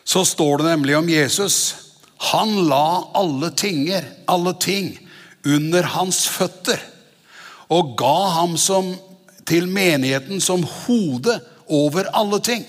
[0.05, 1.57] Så står det nemlig om Jesus.
[2.31, 4.95] Han la alle, tinger, alle ting
[5.45, 6.81] under hans føtter
[7.69, 8.93] og ga ham som,
[9.45, 11.37] til menigheten som hode
[11.69, 12.65] over alle ting.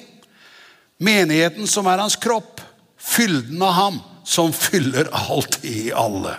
[1.00, 2.60] Menigheten som er hans kropp,
[2.96, 6.36] fylden av ham som fyller alt i alle.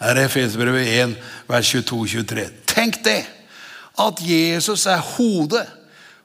[0.00, 1.16] Det er Efesbrevet 1,
[1.48, 2.50] vers 22-23.
[2.72, 3.22] Tenk det!
[3.98, 5.66] At Jesus er hodet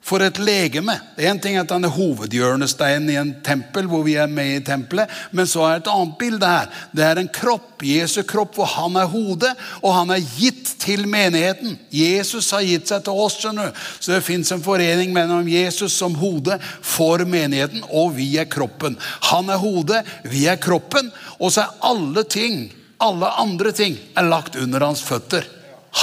[0.09, 0.95] for et legeme.
[1.15, 4.55] Det er en ting at Han er hovedhjørnesteinen i en tempel, hvor vi er med
[4.55, 5.11] i tempelet.
[5.35, 6.71] Men så er det et annet bilde her.
[6.95, 9.51] Det er en kropp, Jesu kropp, hvor han er hodet,
[9.83, 11.77] og han er gitt til menigheten.
[11.93, 13.37] Jesus har gitt seg til oss.
[13.39, 13.85] skjønner du.
[13.99, 18.97] Så det fins en forening mellom Jesus som hode for menigheten, og vi er kroppen.
[19.29, 24.27] Han er hodet, vi er kroppen, og så er alle ting, alle andre ting, er
[24.27, 25.45] lagt under hans føtter.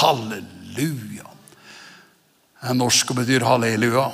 [0.01, 1.16] Halleluja
[2.67, 4.09] er norsk og betyr halleluja.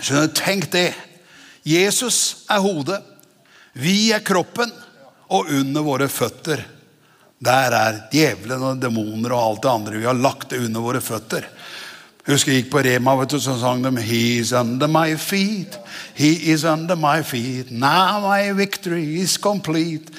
[0.00, 0.90] Skjønner, Tenk det.
[1.66, 3.00] Jesus er hodet.
[3.72, 4.72] Vi er kroppen.
[5.30, 6.64] Og under våre føtter
[7.40, 10.00] der er djevelen og demoner og alt det andre.
[10.02, 11.46] Vi har lagt det under våre føtter.
[12.28, 15.78] Husker jeg gikk på Rema, vet du, så sang de He's under my feet,
[16.14, 17.70] he is under my feet.
[17.70, 20.12] Now my victory is complete.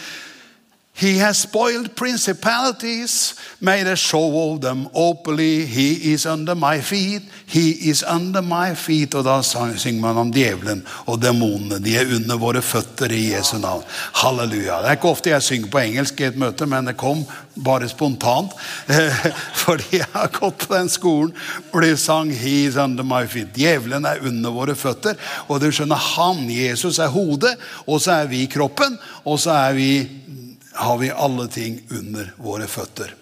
[1.02, 5.66] He has spoiled principalities, made a show of them openly.
[5.66, 9.16] He is under my feet, he is under my feet.
[9.16, 11.80] Og da synger man om djevelen og demonene.
[11.82, 13.82] De er under våre føtter i Jesu navn.
[14.22, 14.78] Halleluja.
[14.84, 17.26] Det er ikke ofte jeg synger på engelsk i et møte, men det kom
[17.66, 18.54] bare spontant.
[19.64, 21.34] Fordi jeg har gått på den skolen
[21.72, 23.58] hvor de sang 'He is under my feet'.
[23.58, 25.18] Djevelen er under våre føtter.
[25.50, 29.74] Og du skjønner, han, Jesus, er hodet, og så er vi kroppen, og så er
[29.74, 29.92] vi
[30.74, 33.16] har vi alle ting under våre føtter.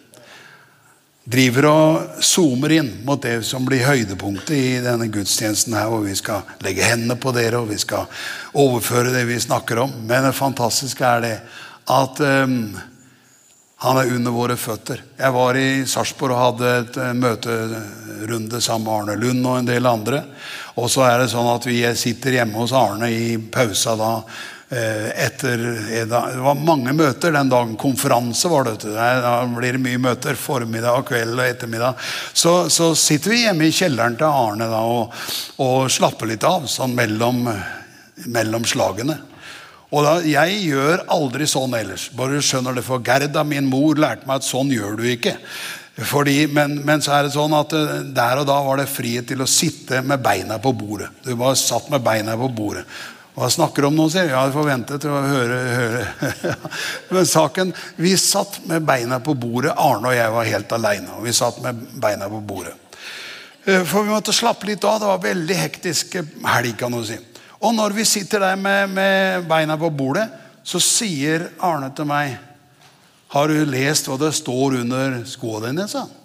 [1.29, 6.15] Driver og zoomer inn mot det som blir høydepunktet i denne gudstjenesten her, hvor vi
[6.17, 8.07] skal legge hendene på dere, og vi skal
[8.57, 9.93] overføre det vi snakker om.
[10.09, 11.35] Men det fantastiske er det
[11.89, 12.73] at um,
[13.79, 15.03] han er under våre føtter.
[15.19, 19.69] Jeg var i Sarpsborg og hadde et eh, møterunde sammen med Arne Lund og en
[19.69, 20.19] del andre.
[20.81, 24.11] Og så er det sånn at vi sitter hjemme hos Arne i pausa da.
[24.69, 25.63] Eh, Etter,
[26.09, 27.77] det var mange møter den dagen.
[27.79, 28.77] Konferanse var det.
[28.93, 30.37] Da blir det mye møter.
[30.39, 31.97] Formiddag, kveld og ettermiddag.
[32.33, 35.17] Så, så sitter vi hjemme i kjelleren til Arne da, og,
[35.63, 37.45] og slapper litt av sånn mellom,
[38.29, 39.17] mellom slagene.
[39.89, 42.09] Og da, Jeg gjør aldri sånn ellers.
[42.17, 45.35] Bare skjønner det, for Gerda, min mor, lærte meg at sånn gjør du ikke.
[46.09, 49.27] Fordi, men, men så er det sånn at eh, der og da var det frihet
[49.29, 51.09] til å sitte med beina på bordet.
[51.25, 52.85] Du var satt med beina på bordet.
[53.39, 54.27] Hva snakker om nå, sier.
[54.27, 56.55] Jeg hadde forventet å høre, høre.
[57.15, 59.71] Men saken, Vi satt med beina på bordet.
[59.79, 61.13] Arne og jeg var helt aleine.
[61.15, 62.75] Og vi satt med beina på bordet.
[63.63, 64.99] Eh, For vi måtte slappe litt av.
[64.99, 67.15] Det var veldig hektisk helg, kan du si.
[67.63, 70.27] Og når vi sitter der med, med beina på bordet,
[70.63, 72.35] så sier Arne til meg
[73.31, 75.87] Har du lest hva det står under skoene dine?
[75.87, 76.18] sa han.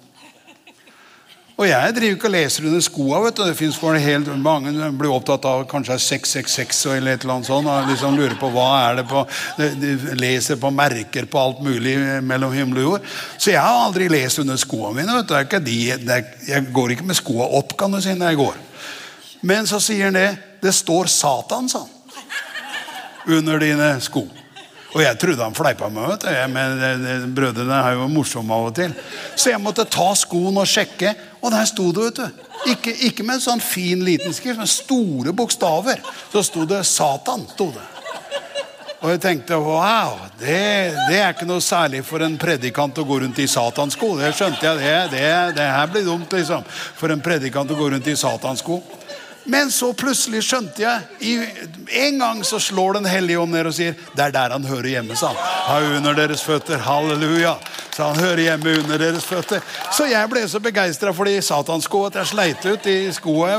[1.54, 3.20] Og jeg driver ikke og leser under skoa.
[3.22, 3.44] vet du.
[3.46, 7.46] Det for helt Mange som blir opptatt av kanskje er 666 eller et eller annet
[7.46, 7.68] sånt.
[7.70, 9.22] Og liksom lurer på hva er det på
[9.58, 11.94] de, leser på merker på alt mulig
[12.26, 13.08] mellom himmel og jord.
[13.38, 15.14] Så jeg har aldri lest under skoene mine.
[15.14, 15.34] vet du.
[15.34, 18.16] Det er ikke de, det er, jeg går ikke med skoa opp kan du si,
[18.18, 18.62] når jeg går.
[19.46, 20.30] Men så sier han det.
[20.64, 21.90] Det står Satan, sa han.
[23.38, 24.26] Under dine sko.
[24.94, 26.26] Og jeg trodde han fleipa med vet.
[26.54, 28.94] Men eh, Brødrene er jo morsomme av og til.
[29.34, 32.04] Så jeg måtte ta skoen og sjekke, og der sto det.
[32.10, 32.44] vet du.
[32.72, 36.00] Ikke, ikke med en sånn fin, liten skrift, men store bokstaver.
[36.32, 37.50] Så sto det 'Satan'.
[37.52, 37.88] sto det.
[39.04, 43.18] Og jeg tenkte wow, det, det er ikke noe særlig for en predikant å gå
[43.20, 44.14] rundt i satansko.
[44.16, 44.78] Det skjønte jeg.
[44.80, 45.26] Det, det,
[45.58, 46.64] det her blir dumt, liksom.
[46.96, 48.78] For en predikant å gå rundt i satansko.
[49.44, 51.48] Men så plutselig skjønte jeg
[52.00, 54.88] En gang så slår Den hellige ånd ned og sier det er der han hører
[54.88, 55.16] hjemme.
[55.16, 55.82] sa han.
[55.84, 56.78] Er under deres føtter.
[56.78, 57.56] Halleluja.
[57.94, 59.62] Så han hører hjemme under deres føtter.
[59.92, 63.58] Så jeg ble så begeistra for de satansko at jeg sleit ut i skoa.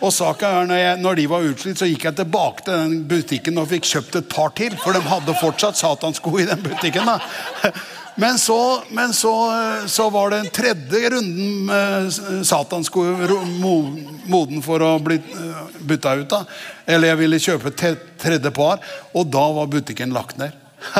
[0.00, 2.98] Og saken er, når, jeg, når de var utslitt, så gikk jeg tilbake til den
[3.08, 4.76] butikken og fikk kjøpt et par til.
[4.82, 7.08] For de hadde fortsatt satansko i den butikken.
[7.08, 7.72] da.
[8.20, 9.32] Men så, men så,
[9.86, 13.04] så var det en tredje runden med satansko
[14.28, 16.26] moden for å bli eh, bytta ut.
[16.28, 16.42] da.
[16.84, 18.82] Eller jeg ville kjøpe tredje par,
[19.16, 20.52] og da var butikken lagt ned.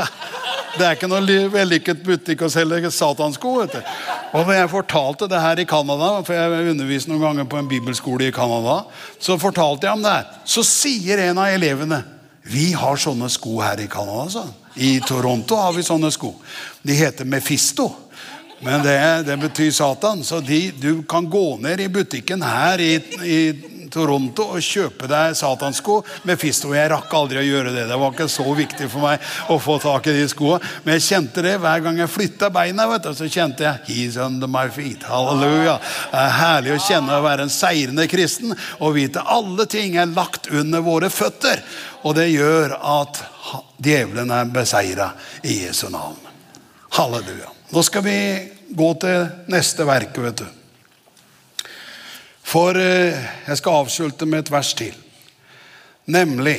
[0.79, 3.53] Det er ikke noe vellykket butikk å selge satansko.
[3.59, 3.93] vet du.
[4.39, 7.69] Og når jeg fortalte det her i Canada, for jeg underviste noen ganger på en
[7.69, 8.85] bibelskole i Canada,
[9.19, 10.31] så fortalte jeg om det her.
[10.47, 12.01] Så sier en av elevene
[12.49, 14.31] vi har sånne sko her i Canada.
[14.31, 14.60] sa han.
[14.75, 16.35] I Toronto har vi sånne sko.
[16.83, 17.91] De heter Mefisto.
[18.61, 20.25] Men det, det betyr Satan.
[20.25, 23.41] Så de, du kan gå ned i butikken her i, i
[23.91, 26.73] Toronto og kjøpe deg satansko med Fisto.
[26.77, 27.87] Jeg rakk aldri å gjøre det.
[27.91, 30.63] Det var ikke så viktig for meg å få tak i de skoene.
[30.85, 32.87] Men jeg kjente det hver gang jeg flytta beina.
[32.91, 35.03] vet du, Så kjente jeg He's under my feet.
[35.09, 35.79] Halleluja.
[36.13, 40.13] Det er herlig å kjenne å være en seirende kristen og vite alle ting er
[40.15, 41.63] lagt under våre føtter.
[42.05, 43.23] Og det gjør at
[43.83, 46.17] djevelen er beseira i Jesu navn.
[46.97, 47.51] Halleluja.
[47.71, 48.17] Nå skal vi
[48.75, 50.60] gå til neste verk, vet du.
[52.51, 53.15] For eh,
[53.47, 54.95] jeg skal avslutte med et vers til.
[56.11, 56.59] Nemlig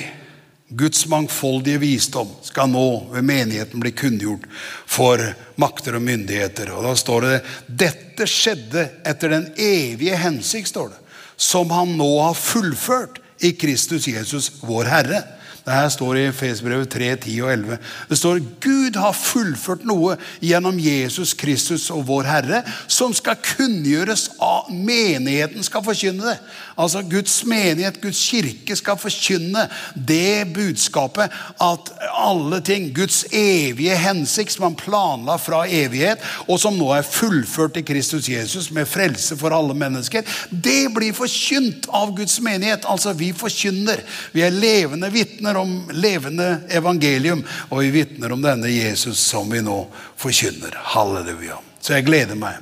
[0.71, 4.45] Guds mangfoldige visdom skal nå ved menigheten bli kunngjort
[4.87, 5.19] for
[5.59, 6.71] makter og myndigheter.
[6.71, 7.41] Og da står det
[7.83, 11.01] dette skjedde etter den evige hensikt, står det,
[11.35, 15.21] som han nå har fullført i Kristus Jesus, vår Herre.
[15.61, 17.77] Det her står i Fesbrevet 3, 10 og 11.
[18.09, 24.27] Det står Gud har fullført noe gjennom Jesus Kristus og vår Herre, som skal kunngjøres
[24.41, 26.37] av menigheten skal forkynne det.
[26.81, 31.29] Altså Guds menighet, Guds kirke skal forkynne det budskapet
[31.61, 37.05] at alle ting, Guds evige hensikt som han planla fra evighet, og som nå er
[37.05, 42.89] fullført i Kristus Jesus med frelse for alle mennesker, det blir forkynt av Guds menighet.
[42.89, 44.01] Altså vi forkynner.
[44.33, 49.49] Vi er levende vitner vitner om levende evangelium, og vi vitner om denne Jesus som
[49.49, 50.77] vi nå forkynner.
[50.95, 51.59] Halleluja.
[51.79, 52.55] Så jeg gleder meg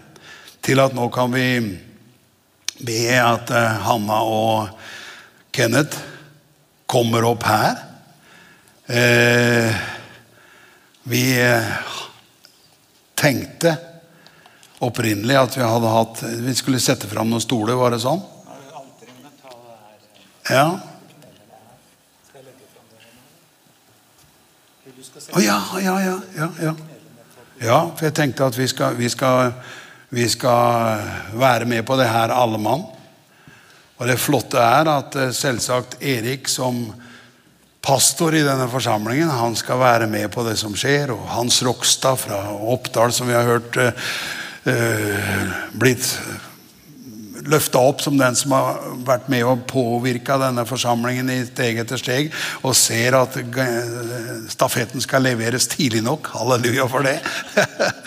[0.61, 1.77] til at nå kan vi
[2.79, 4.69] be at eh, Hanna og
[5.51, 5.97] Kenneth
[6.87, 7.77] kommer opp her.
[8.87, 9.69] Eh,
[11.03, 11.69] vi eh,
[13.13, 13.75] tenkte
[14.79, 18.21] opprinnelig at vi hadde hatt Vi skulle sette fram noen stoler, var det sånn?
[20.49, 20.88] Ja.
[25.29, 26.75] Å ja, ja, ja, ja, ja.
[27.59, 29.51] Ja, for jeg tenkte at vi skal, vi skal,
[30.15, 31.03] vi skal
[31.35, 32.85] være med på det her, alle mann.
[33.99, 36.85] Og det flotte er at eh, selvsagt Erik som
[37.83, 41.11] pastor i denne forsamlingen, han skal være med på det som skjer.
[41.15, 46.07] Og Hans Rokstad fra Oppdal, som vi har hørt eh, blitt
[47.49, 51.99] løfta opp som den som har vært med og påvirka denne forsamlingen i steg etter
[52.01, 52.31] steg,
[52.63, 53.37] og ser at
[54.51, 56.29] stafetten skal leveres tidlig nok.
[56.35, 57.17] Halleluja for det.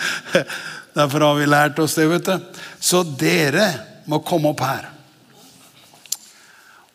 [0.97, 2.35] Derfor har vi lært oss det, vet du.
[2.79, 3.67] Så dere
[4.09, 4.89] må komme opp her.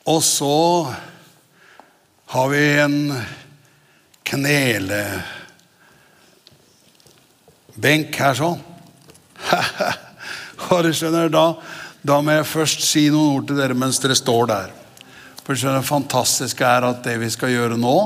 [0.08, 0.88] Og så
[2.32, 3.24] har vi en
[4.28, 5.24] knelebenk
[8.20, 8.60] her sånn.
[10.68, 11.54] Og du skjønner, da,
[12.08, 14.72] da må jeg først si noen ord til dere mens dere står der.
[15.44, 17.98] For det fantastiske er at det vi skal gjøre nå,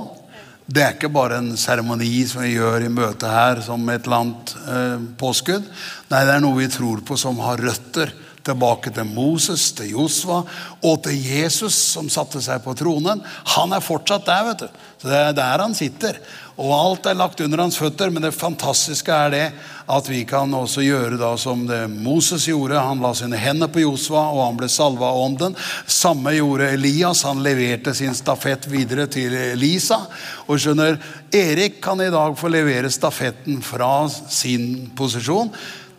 [0.72, 4.22] det er ikke bare en seremoni som vi gjør i møtet her som et eller
[4.22, 5.66] annet eh, påskudd.
[6.10, 8.14] Nei, det er noe vi tror på som har røtter
[8.46, 10.42] tilbake til Moses, til Josva
[10.82, 13.22] og til Jesus som satte seg på tronen.
[13.56, 14.80] Han er fortsatt der, vet du.
[15.02, 16.18] Så Det er der han sitter.
[16.60, 18.10] Og alt er lagt under hans føtter.
[18.10, 19.46] Men det fantastiske er det
[19.92, 22.78] at vi kan også gjøre da som det Moses gjorde.
[22.78, 25.56] Han la sine hender på Josva, og han ble salva av ånden.
[25.90, 27.24] Samme gjorde Elias.
[27.26, 30.04] Han leverte sin stafett videre til Elisa.
[30.46, 31.00] Og skjønner,
[31.34, 35.50] Erik kan i dag få levere stafetten fra sin posisjon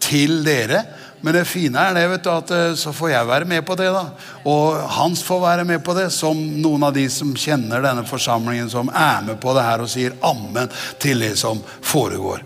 [0.04, 0.84] til dere.
[1.24, 3.78] Men det fine er det, vet du, at eh, så får jeg være med på
[3.80, 3.88] det.
[3.96, 4.04] da.
[4.52, 8.68] Og Hans får være med på det, som noen av de som kjenner denne forsamlingen,
[8.70, 10.68] som er med på det her og sier ammen
[11.00, 12.44] til det som foregår.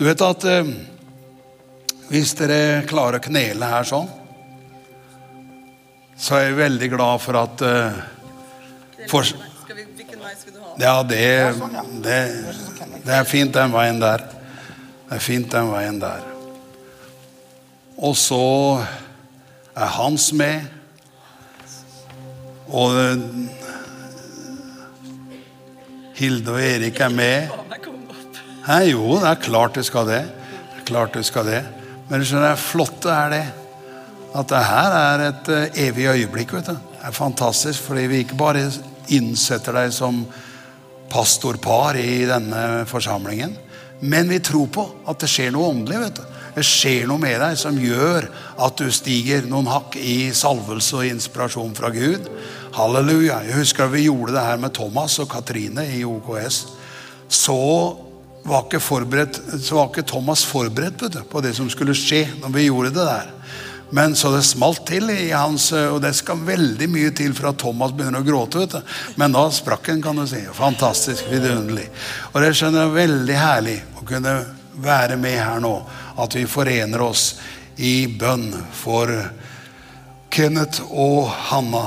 [0.00, 0.72] Du vet at eh,
[2.08, 4.08] hvis dere klarer å knele her sånn,
[6.18, 8.00] så er jeg veldig glad for at eh,
[9.12, 9.30] for?
[10.82, 11.22] Ja, det,
[12.02, 12.18] det,
[13.06, 14.26] det er fint den veien der.
[15.06, 16.27] Det er fint den veien der.
[17.98, 18.42] Og så
[19.74, 20.66] er Hans med.
[22.68, 23.24] Og eh,
[26.18, 27.54] Hilde og Erik er med.
[28.68, 30.24] Nei, jo, det er klart det skal det.
[30.28, 31.62] Det er klart det skal det.
[32.08, 33.46] Men du skjønner, det flotte er det
[34.38, 36.52] at det her er et eh, evig øyeblikk.
[36.52, 36.76] vet du.
[36.76, 38.66] Det er fantastisk, fordi vi ikke bare
[39.14, 40.20] innsetter deg som
[41.08, 43.54] pastorpar i denne forsamlingen,
[44.00, 46.02] men vi tror på at det skjer noe åndelig.
[46.04, 46.37] vet du.
[46.58, 48.24] Det skjer noe med deg som gjør
[48.64, 52.24] at du stiger noen hakk i salvelse og inspirasjon fra Gud.
[52.74, 53.44] Halleluja.
[53.46, 56.58] Jeg husker vi gjorde det her med Thomas og Katrine i OKS.
[57.30, 57.58] Så
[58.42, 62.54] var ikke, forberedt, så var ikke Thomas forberedt du, på det som skulle skje når
[62.56, 63.30] vi gjorde det der.
[63.94, 67.62] Men så det smalt til i hans Og det skal veldig mye til for at
[67.62, 68.66] Thomas begynner å gråte.
[68.66, 68.98] vet du.
[69.16, 70.42] Men da sprakk han, kan du si.
[70.58, 71.86] Fantastisk vidunderlig.
[72.34, 74.40] Og det skjønner jeg veldig herlig å kunne
[74.82, 75.76] være med her nå.
[76.18, 77.30] At vi forener oss
[77.78, 79.12] i bønn for
[80.34, 81.86] Kenneth og Hanna.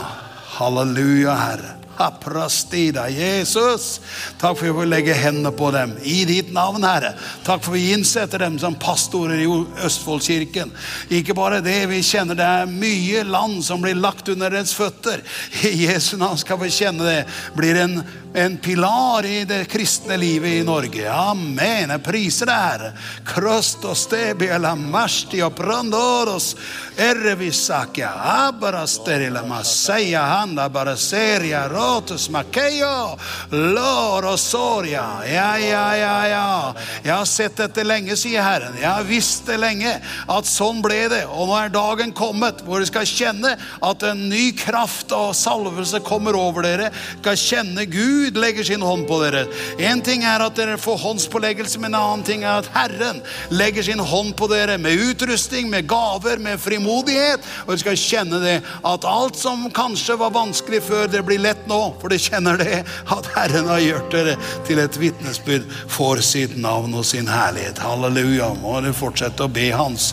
[0.57, 1.77] Halleluja, Herre.
[2.01, 3.99] Aprastida, Jesus.
[4.39, 7.13] Takk for at vi får legge hendene på dem i ditt navn, Herre.
[7.45, 9.49] Takk for at vi innsetter dem som pastorer i
[9.85, 10.71] Østfoldkirken.
[11.13, 15.21] Ikke bare det, vi kjenner det er mye land som blir lagt under deres føtter.
[15.67, 17.21] I Jesu navn skal vi kjenne det.
[17.57, 18.01] Blir en,
[18.33, 21.09] en pilar i det kristne livet i Norge.
[21.11, 21.89] Amen.
[21.91, 22.91] Jeg priser det Herre.
[23.27, 26.55] Krostos tebia la mastia prandoros
[26.97, 28.11] ervisakia
[28.47, 33.17] abarasterila maseia handa baraseria rotus makeio
[33.51, 35.05] lorosoria.
[35.27, 36.75] Ja, ja, ja, ja.
[37.03, 38.79] Jeg har sett dette lenge, sier Herren.
[38.79, 39.97] Jeg har visst det lenge
[40.31, 41.25] at sånn ble det.
[41.27, 45.99] Og nå er dagen kommet hvor du skal kjenne at en ny kraft og salvelse
[46.07, 46.91] kommer over dere.
[47.19, 49.45] Skal kjenne Gud legger sin hånd på dere.
[49.81, 53.21] En ting er at dere får håndspåleggelse, men en annen ting er at Herren
[53.53, 57.43] legger sin hånd på dere med utrustning, med gaver, med frimodighet.
[57.65, 58.57] Og dere skal kjenne det
[58.87, 61.81] at alt som kanskje var vanskelig før, det blir lett nå.
[62.01, 66.95] For dere kjenner det at Herren har gjort dere til et vitnesbyrd for sitt navn
[66.97, 67.81] og sin herlighet.
[67.81, 68.53] Halleluja.
[68.61, 70.11] Må du fortsette å be, Hans.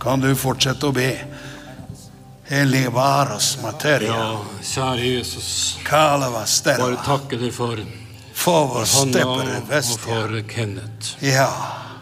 [0.00, 1.12] Kan du fortsette å be?
[2.50, 4.08] Elevaras materia.
[4.16, 5.78] Ja, kjære Jesus.
[5.86, 7.78] Bare takke deg for
[8.34, 11.12] For Hanna og for Kenneth.
[11.22, 11.46] Ja.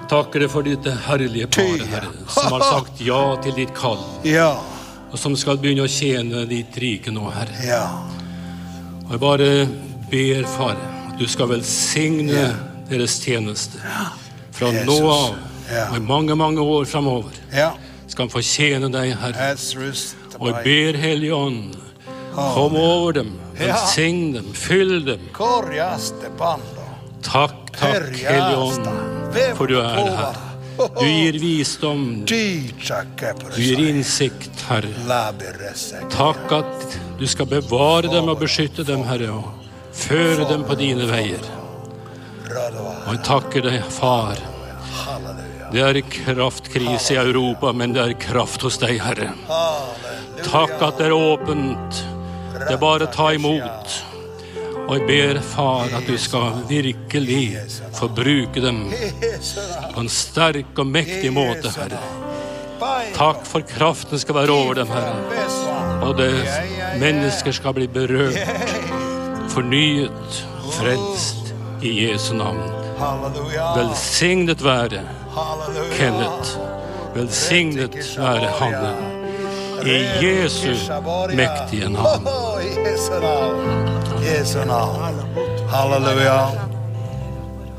[0.08, 4.54] Takker deg for ditt herlige par, Herre, som har sagt ja til ditt kall, Ja.
[5.12, 7.58] og som skal begynne å tjene ditt rike nå, Herre.
[7.66, 7.82] Ja.
[9.04, 9.50] Og jeg bare
[10.10, 10.76] ber, Far,
[11.10, 12.54] at du skal velsigne
[12.88, 13.82] deres tjeneste.
[14.52, 14.86] Fra Jesus.
[14.88, 15.36] nå av
[15.70, 15.90] Ja.
[15.90, 17.72] og i mange, mange år framover Ja.
[18.06, 19.56] skal han få tjene deg, Herre.
[20.38, 21.74] Og jeg ber Hellige Ånd,
[22.34, 25.24] kom over dem, velsign dem, fyll dem.
[27.26, 28.86] Takk, takk, Hellige Ånd,
[29.58, 30.44] for du er her.
[30.78, 32.04] Du gir visdom,
[33.50, 34.92] du gir innsikt, Herre.
[36.14, 39.50] Takk at du skal bevare dem og beskytte dem, Herre, og
[39.92, 41.42] føre dem på dine veier.
[43.08, 44.38] Og jeg takker deg, Far.
[45.72, 49.32] Det er kraftkrise i Europa, men det er kraft hos deg, Herre.
[50.46, 52.04] Takk at det er åpent.
[52.58, 53.96] Det er bare å ta imot.
[54.88, 57.58] Og jeg ber, Far, at du skal virkelig
[57.98, 62.00] få bruke dem på en sterk og mektig måte, Herre.
[63.16, 65.44] Takk for kraften skal være over dem, Herre.
[66.06, 66.32] Og det
[67.02, 68.40] mennesker skal bli berørt,
[69.52, 70.40] fornyet,
[70.78, 71.52] frelst
[71.84, 72.64] i Jesu navn.
[73.76, 75.04] Velsignet være
[75.92, 76.56] Kenneth.
[77.14, 79.17] Velsignet være Hanne.
[79.86, 80.74] I Jesu
[81.36, 82.26] mektige navn.
[82.62, 85.20] I Jesu navn.
[85.70, 86.50] Halleluja.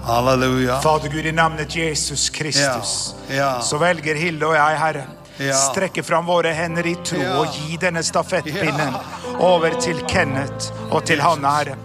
[0.03, 0.79] Halleluja.
[0.81, 3.61] Fader Gud, i navnet Jesus Kristus, Ja, ja.
[3.61, 5.03] så velger Hilde og jeg, Herre,
[5.39, 5.53] Ja.
[5.71, 7.37] strekke fram våre hender i tro Ja.
[7.39, 8.95] og gi denne stafettpinnen
[9.39, 11.75] over til Kenneth og til Hanne, Herre.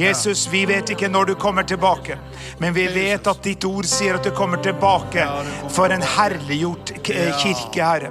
[0.00, 2.16] Jesus, vi vet ikke når du kommer tilbake,
[2.58, 5.26] men vi vet at ditt ord sier at du kommer tilbake
[5.68, 8.10] for en herliggjort eh, kirke, Herre.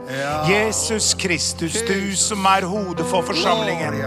[0.50, 3.98] Jesus Kristus, du som er hodet for forsamlingen.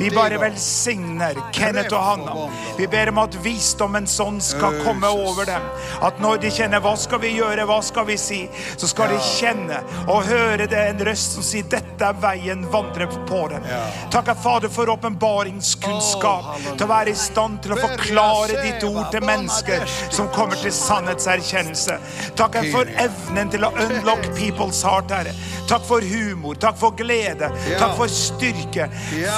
[0.00, 2.48] Vi bare velsigner Kenneth og Hanna.
[2.78, 5.70] Vi ber om at visdommens sånn skal komme over dem.
[6.02, 9.18] At når de kjenner 'hva skal vi gjøre', 'hva skal vi si', så skal de
[9.18, 9.78] kjenne
[10.08, 13.62] og høre det en røst som sier 'dette er veien, vandre på den'.
[14.10, 16.44] Takk, Fader, for åpenbaringskunnskap.
[16.76, 20.72] Til å være i stand til å forklare ditt ord til mennesker som kommer til
[20.74, 21.98] sannhetserkjennelse.
[22.38, 25.34] Takk for evnen til å unlock people's heart, Herre.
[25.68, 28.88] Takk for humor, takk for glede, takk for styrke.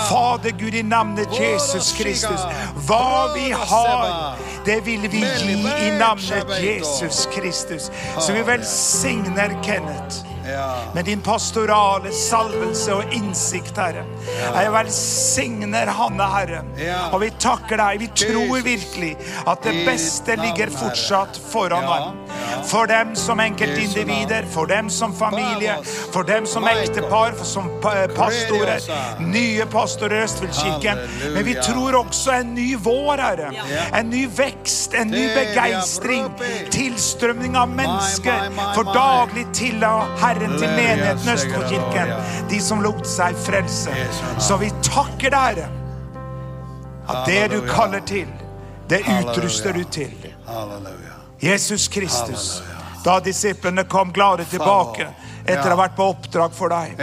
[0.08, 2.46] Fader Gud, i navnet Jesus Kristus.
[2.86, 7.90] Hva vi har, det vil vi gi i navnet Jesus Kristus.
[8.18, 10.29] Så vi velsigner Kenneth
[10.94, 14.04] med din pastorale salvelse og innsikt, Herre.
[14.54, 16.62] Jeg velsigner Hanne, Herre.
[17.10, 18.00] Og vi takker deg.
[18.04, 19.14] Vi tror virkelig
[19.46, 22.20] at det beste ligger fortsatt foran ham.
[22.66, 25.76] For dem som enkeltindivider, for dem som familie,
[26.12, 27.68] for dem som ektepar, for som
[28.16, 28.82] pastorer.
[29.22, 31.04] Nye pastorer i Østfoldkirken.
[31.34, 33.52] Men vi tror også en ny vår, Herre.
[33.96, 36.30] En ny vekst, en ny begeistring.
[36.74, 40.10] Tilstrømning av mennesker for daglig til av
[40.40, 42.12] Herren til menigheten Østfoldkirken.
[42.48, 43.92] De som lot seg frelse.
[44.40, 45.68] Så vi takker deg, Herre.
[47.10, 48.28] At det du kaller til,
[48.88, 50.14] det utruster du til.
[51.40, 52.62] Jesus Kristus.
[53.04, 55.08] Da disiplene kom glade tilbake
[55.44, 57.00] etter å ha vært på oppdrag for deg,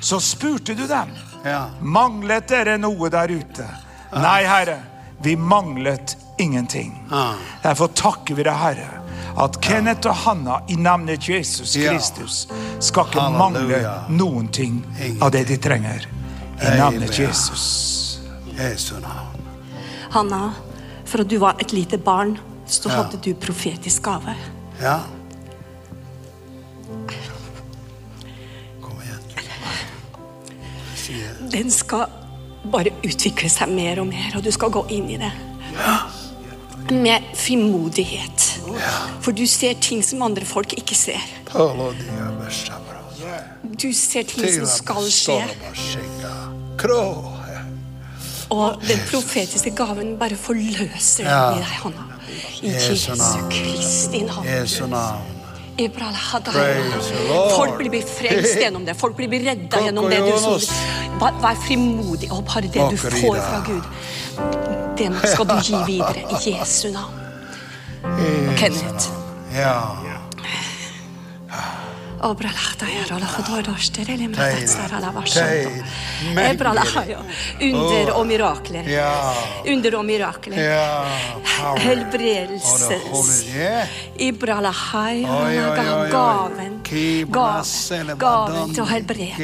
[0.00, 1.12] så spurte du dem.
[1.80, 3.66] Manglet dere noe der ute?
[4.14, 4.78] Nei, Herre,
[5.22, 6.96] vi manglet ingenting.
[7.62, 9.03] Derfor takker vi deg, Herre,
[9.36, 12.44] at Kenneth og Hanna i navnet Jesus Kristus
[12.78, 13.38] skal ikke Halleluja.
[13.38, 14.84] mangle noen ting
[15.20, 16.06] av det de trenger.
[16.62, 17.64] I navnet Jesus.
[18.54, 19.42] Jesu navn.
[20.14, 20.52] Hanna,
[21.04, 24.34] fra du var et lite barn, så hadde du profetisk gave.
[24.80, 25.00] Ja.
[28.80, 29.20] Kom igjen.
[31.50, 32.06] Den skal
[32.72, 35.32] bare utvikle seg mer og mer, og du skal gå inn i det.
[36.90, 38.60] Med frimodighet.
[39.20, 41.20] For du ser ting som andre folk ikke ser.
[43.82, 45.38] Du ser ting som skal skje.
[48.50, 52.10] Og den profetiske gaven bare forløser den i deg, Hanna.
[52.62, 53.14] I Jesu.
[53.50, 55.33] Kristi navn.
[57.56, 58.94] Folk blir frelst gjennom det.
[58.98, 60.20] Folk blir redda gjennom det.
[60.22, 63.82] Du, vær, frimodig, og bare det du får fra Gud,
[64.98, 67.20] det skal du gi videre i Jesu navn.
[68.58, 69.10] Kenneth.
[69.54, 70.13] Ja.
[77.60, 78.88] Under og mirakler.
[78.90, 79.10] Ja.
[79.74, 80.58] Under og mirakler.
[80.58, 80.86] Ja.
[81.44, 81.78] Power.
[81.84, 82.72] Helbredelse.
[82.72, 83.86] Og det holder- Ja.
[84.18, 86.10] Ibralahai, Oi, oi, oi, oi.
[86.10, 89.34] gaven, Kibra gaven, selebadon, gaven til å helbrede.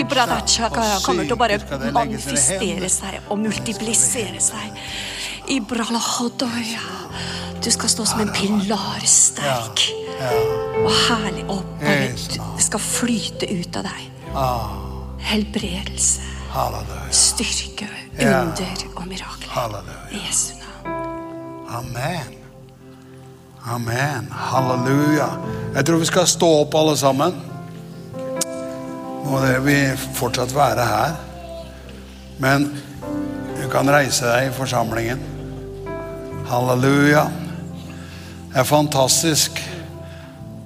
[0.00, 1.58] Ibradachaka og kommer til å bare
[1.92, 4.72] manifestere seg og multiplisere seg.
[5.48, 6.84] Ibralahodoya.
[7.64, 9.82] Du skal stå som en pilar sterk.
[10.80, 11.66] Og herlig opp.
[11.80, 12.08] Bare,
[12.56, 14.06] det skal flyte ut av deg.
[15.30, 16.24] Helbredelse,
[17.12, 19.80] styrke, under og mirakler.
[20.10, 21.66] I Jesu navn.
[21.80, 22.36] Amen.
[23.68, 24.30] Amen.
[24.32, 25.28] Halleluja.
[25.74, 27.36] Jeg tror vi skal stå opp, alle sammen.
[29.28, 29.76] Må det vi
[30.16, 31.18] fortsatt være her.
[32.40, 32.70] Men
[33.60, 35.20] du kan reise deg i forsamlingen.
[36.48, 37.28] Halleluja.
[38.50, 39.60] Det er fantastisk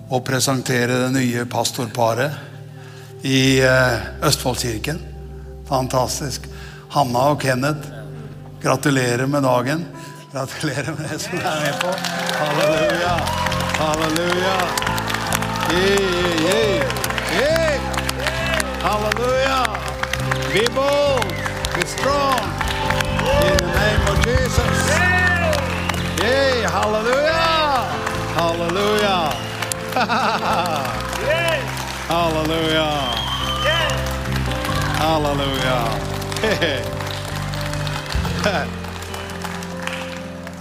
[0.09, 5.01] å presentere det nye pastorparet i eh, Østfoldkirken.
[5.68, 6.47] Fantastisk.
[6.95, 7.91] Hanna og Kenneth,
[8.62, 9.85] gratulerer med dagen.
[10.32, 11.93] Gratulerer med det som er med på.
[12.41, 13.14] Halleluja.
[13.76, 14.57] Halleluja.
[15.74, 16.85] Yeah, yeah,
[17.37, 17.76] yeah.
[18.87, 19.61] Halleluja.
[20.55, 21.37] Be bold.
[21.76, 22.49] Be strong.
[23.45, 24.85] In the name of Jesus.
[26.74, 27.53] Halleluja!
[28.49, 29.32] Halleluja!
[32.09, 32.88] halleluja!
[34.99, 35.78] Halleluja!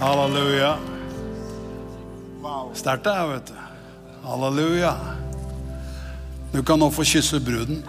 [0.00, 0.76] halleluja!
[2.74, 3.54] Sterkt det her, vet du.
[4.28, 4.94] Halleluja.
[6.52, 7.84] Du kan nå få kysse bruden.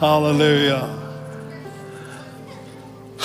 [0.00, 1.07] Halleluja.